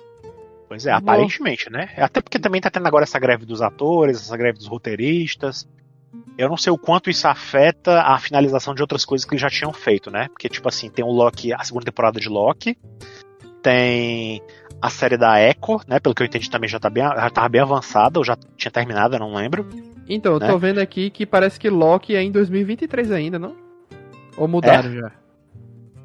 [0.69, 0.99] Pois é, Bom.
[0.99, 1.89] aparentemente, né?
[1.97, 5.67] Até porque também tá tendo agora essa greve dos atores, essa greve dos roteiristas.
[6.37, 9.51] Eu não sei o quanto isso afeta a finalização de outras coisas que eles já
[9.51, 10.29] tinham feito, né?
[10.29, 12.79] Porque, tipo assim, tem o Loki, a segunda temporada de Loki,
[13.63, 14.41] tem
[14.81, 15.99] a série da Echo, né?
[15.99, 18.71] Pelo que eu entendi também já, tá bem, já tava bem avançada, ou já tinha
[18.71, 19.69] terminado, eu não lembro.
[20.09, 20.47] Então, eu Né?
[20.47, 23.57] tô vendo aqui que parece que Loki é em 2023 ainda, não?
[24.37, 25.13] Ou mudaram já?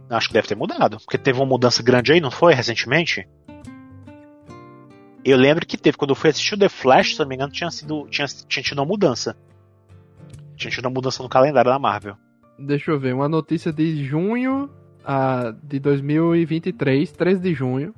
[0.10, 3.28] Acho que deve ter mudado, porque teve uma mudança grande aí, não foi, recentemente?
[5.24, 7.51] Eu lembro que teve, quando eu fui assistir o The Flash, se não me engano,
[7.51, 9.38] tinha, sido, tinha, tinha tido uma mudança.
[10.56, 12.16] Tinha tido uma mudança no calendário da Marvel.
[12.60, 14.70] Deixa eu ver, uma notícia de junho
[15.04, 17.93] ah, de 2023, 13 de junho.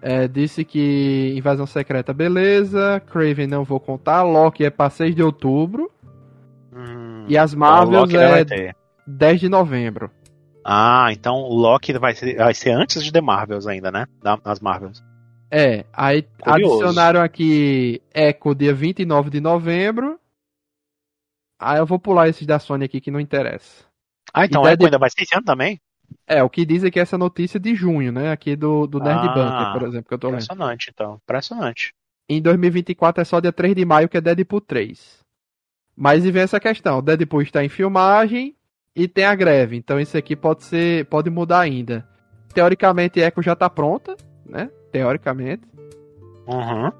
[0.00, 3.00] É, disse que Invasão Secreta, beleza.
[3.10, 4.22] Craven não vou contar.
[4.22, 5.90] Loki é pra 6 de outubro.
[6.74, 8.76] Hum, E as então Marvels é vai ter.
[9.06, 10.10] 10 de novembro.
[10.64, 14.06] Ah, então o Loki vai ser, vai ser antes de The Marvels ainda, né?
[14.22, 15.02] Da- Das Marvels.
[15.50, 16.74] É, aí Curioso.
[16.82, 20.18] adicionaram aqui Echo dia 29 de novembro.
[21.64, 23.84] Aí eu vou pular esses da Sony aqui que não interessa.
[24.32, 25.80] Ah, então E o Dead- Echo ainda vai ser esse ano também?
[26.26, 28.30] É, o que diz é que essa notícia de junho, né?
[28.30, 30.42] Aqui do, do Nerd Ah, Bunker, por exemplo, que eu tô lendo.
[30.42, 31.18] Impressionante, então.
[31.22, 31.94] Impressionante.
[32.28, 35.20] Em 2024 é só dia 3 de maio que é Deadpool 3.
[35.96, 38.54] Mas e vem essa questão, Deadpool está em filmagem
[38.94, 42.06] e tem a greve, então isso aqui pode ser, pode mudar ainda.
[42.52, 44.70] Teoricamente Echo já tá pronta, né?
[44.92, 45.62] Teoricamente.
[46.46, 46.90] Uhum.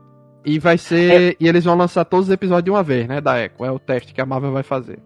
[0.44, 3.42] E vai ser, e eles vão lançar todos os episódios de uma vez, né, da
[3.42, 4.98] Echo, é o teste que a Marvel vai fazer.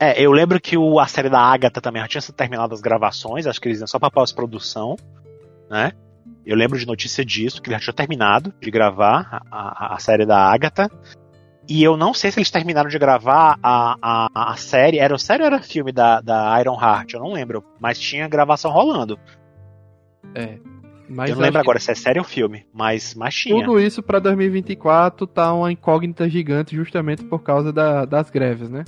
[0.00, 2.80] É, eu lembro que o, a série da Agatha também já tinha sido terminado as
[2.80, 4.96] gravações, acho que eles iam só pra pós-produção,
[5.70, 5.92] né?
[6.44, 9.98] Eu lembro de notícia disso, que eles já tinham terminado de gravar a, a, a
[9.98, 10.88] série da Agatha.
[11.68, 15.00] E eu não sei se eles terminaram de gravar a, a, a série.
[15.00, 17.14] Era série ou era filme da, da Iron Heart?
[17.14, 17.64] Eu não lembro.
[17.80, 19.18] Mas tinha gravação rolando.
[20.34, 20.58] É.
[21.08, 23.64] Mas eu não lembro agora se é série ou filme, mas, tinha.
[23.64, 28.84] Tudo isso pra 2024 tá uma incógnita gigante justamente por causa da- das greves, né?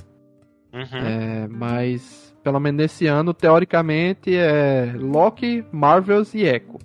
[0.73, 0.97] Uhum.
[0.97, 6.77] É, mas, pelo menos nesse ano, teoricamente, é Loki, Marvels e Echo.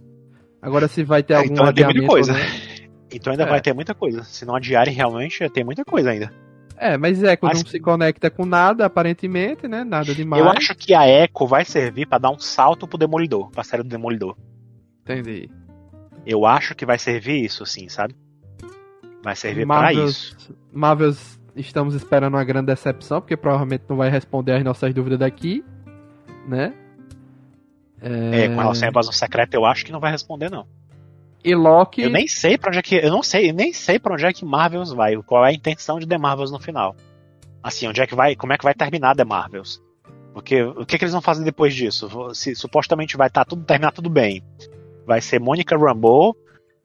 [0.62, 2.32] Agora se vai ter algum então tem muita adiamento coisa.
[2.32, 2.44] ou não.
[3.12, 3.48] Então ainda É.
[3.48, 4.22] vai ter muita coisa.
[4.24, 6.32] Se não adiarem, realmente tem muita coisa ainda.
[6.76, 9.84] É, mas é, quando Mas- não se conecta com nada, aparentemente, né?
[9.84, 10.42] Nada demais.
[10.42, 13.82] Eu acho que a Echo vai servir pra dar um salto pro Demolidor, pra série
[13.84, 14.36] do Demolidor.
[15.04, 15.50] Entendi.
[16.26, 18.16] Eu acho que vai servir isso, sim, sabe?
[19.22, 20.56] Vai servir pra Marvels, isso.
[20.72, 25.64] Marvels, estamos esperando uma grande decepção, porque provavelmente não vai responder as nossas dúvidas daqui,
[26.48, 26.74] né?
[28.00, 30.66] É, com relação à invasão secreta, eu acho que não vai responder, não.
[31.42, 32.96] E Loki, Eu nem sei pra onde é que.
[32.96, 35.14] Eu não sei, eu nem sei pra onde é que Marvels vai.
[35.22, 36.96] Qual é a intenção de The Marvels no final.
[37.62, 38.34] Assim, onde é que vai.
[38.34, 39.82] Como é que vai terminar The Marvels?
[40.32, 42.08] Porque o que, que eles vão fazer depois disso?
[42.34, 44.42] Se supostamente vai estar tudo terminar tudo bem.
[45.06, 46.36] Vai ser Monica Rambeau,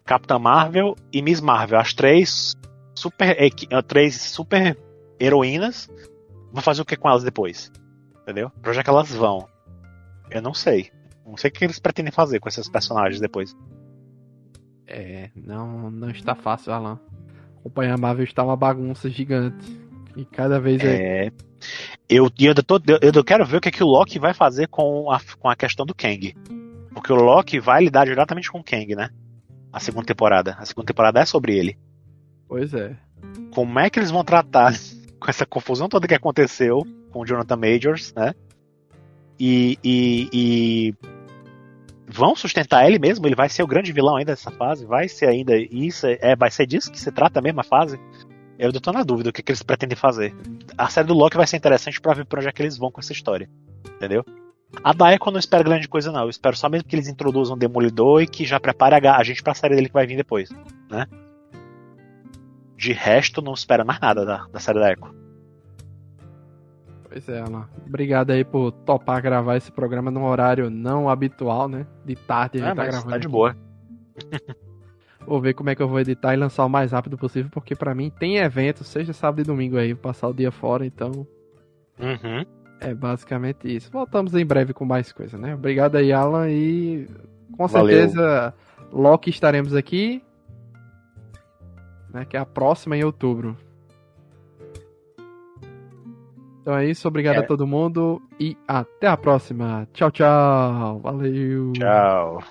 [0.06, 1.80] Capitã Marvel e Miss Marvel.
[1.80, 2.54] As três
[2.96, 3.36] super.
[3.40, 4.78] eh, Três super
[5.20, 5.90] heroínas.
[6.52, 7.72] Vão fazer o que com elas depois?
[8.24, 8.50] Entendeu?
[8.62, 9.48] Pra onde é que elas vão?
[10.32, 10.92] Eu não sei.
[11.26, 13.56] Não sei o que eles pretendem fazer com esses personagens depois.
[14.88, 17.00] É, não, não está fácil, Alan.
[17.60, 19.90] Acompanhar a Marvel está uma bagunça gigante.
[20.16, 21.28] E cada vez é.
[21.28, 21.32] É,
[22.10, 24.68] eu, eu, tô, eu, eu quero ver o que, é que o Loki vai fazer
[24.68, 26.34] com a, com a questão do Kang.
[27.00, 29.10] Porque o Loki vai lidar diretamente com o Kang, né?
[29.72, 30.58] A segunda temporada.
[30.60, 31.78] A segunda temporada é sobre ele.
[32.46, 32.94] Pois é.
[33.52, 34.74] Como é que eles vão tratar
[35.18, 38.34] com essa confusão toda que aconteceu com o Jonathan Majors, né?
[39.40, 40.94] E, e, e
[42.06, 43.26] vão sustentar ele mesmo?
[43.26, 44.86] Ele vai ser o grande vilão ainda dessa fase?
[44.86, 46.06] Vai ser ainda isso?
[46.06, 47.98] É, vai ser disso que se trata a mesma fase?
[48.58, 50.36] Eu tô na dúvida o que, que eles pretendem fazer.
[50.78, 52.92] A série do Loki vai ser interessante pra ver pra onde é que eles vão
[52.92, 53.50] com essa história.
[53.96, 54.26] Entendeu?
[54.84, 56.22] A da Echo eu não espero grande coisa, não.
[56.24, 59.24] Eu espero só mesmo que eles introduzam o Demolidor e que já prepare a, a
[59.24, 60.50] gente pra série dele que vai vir depois,
[60.90, 61.06] né?
[62.78, 65.14] De resto, não espero mais nada da, da série da Echo.
[67.10, 67.68] Pois é, Alan.
[67.88, 71.86] Obrigado aí por topar gravar esse programa num horário não habitual, né?
[72.06, 73.10] De tarde a gente É, tá gravando.
[73.10, 73.32] tá de aqui.
[73.32, 73.56] boa.
[75.26, 77.76] Vou ver como é que eu vou editar e lançar o mais rápido possível, porque
[77.76, 81.28] pra mim tem evento, seja sábado e domingo aí, vou passar o dia fora, então
[82.00, 82.44] Uhum.
[82.80, 83.92] É basicamente isso.
[83.92, 85.54] Voltamos em breve com mais coisa, né?
[85.56, 87.08] Obrigado aí, Alan, e
[87.58, 87.88] com Valeu.
[87.98, 88.54] certeza
[88.92, 90.24] Loki estaremos aqui,
[92.14, 92.26] né?
[92.26, 93.56] Que é a próxima em outubro.
[96.62, 97.40] Então é isso, obrigado É.
[97.40, 99.88] a todo mundo e até a próxima.
[99.94, 101.00] Tchau, tchau.
[101.00, 101.72] Valeu.
[101.74, 102.44] Tchau.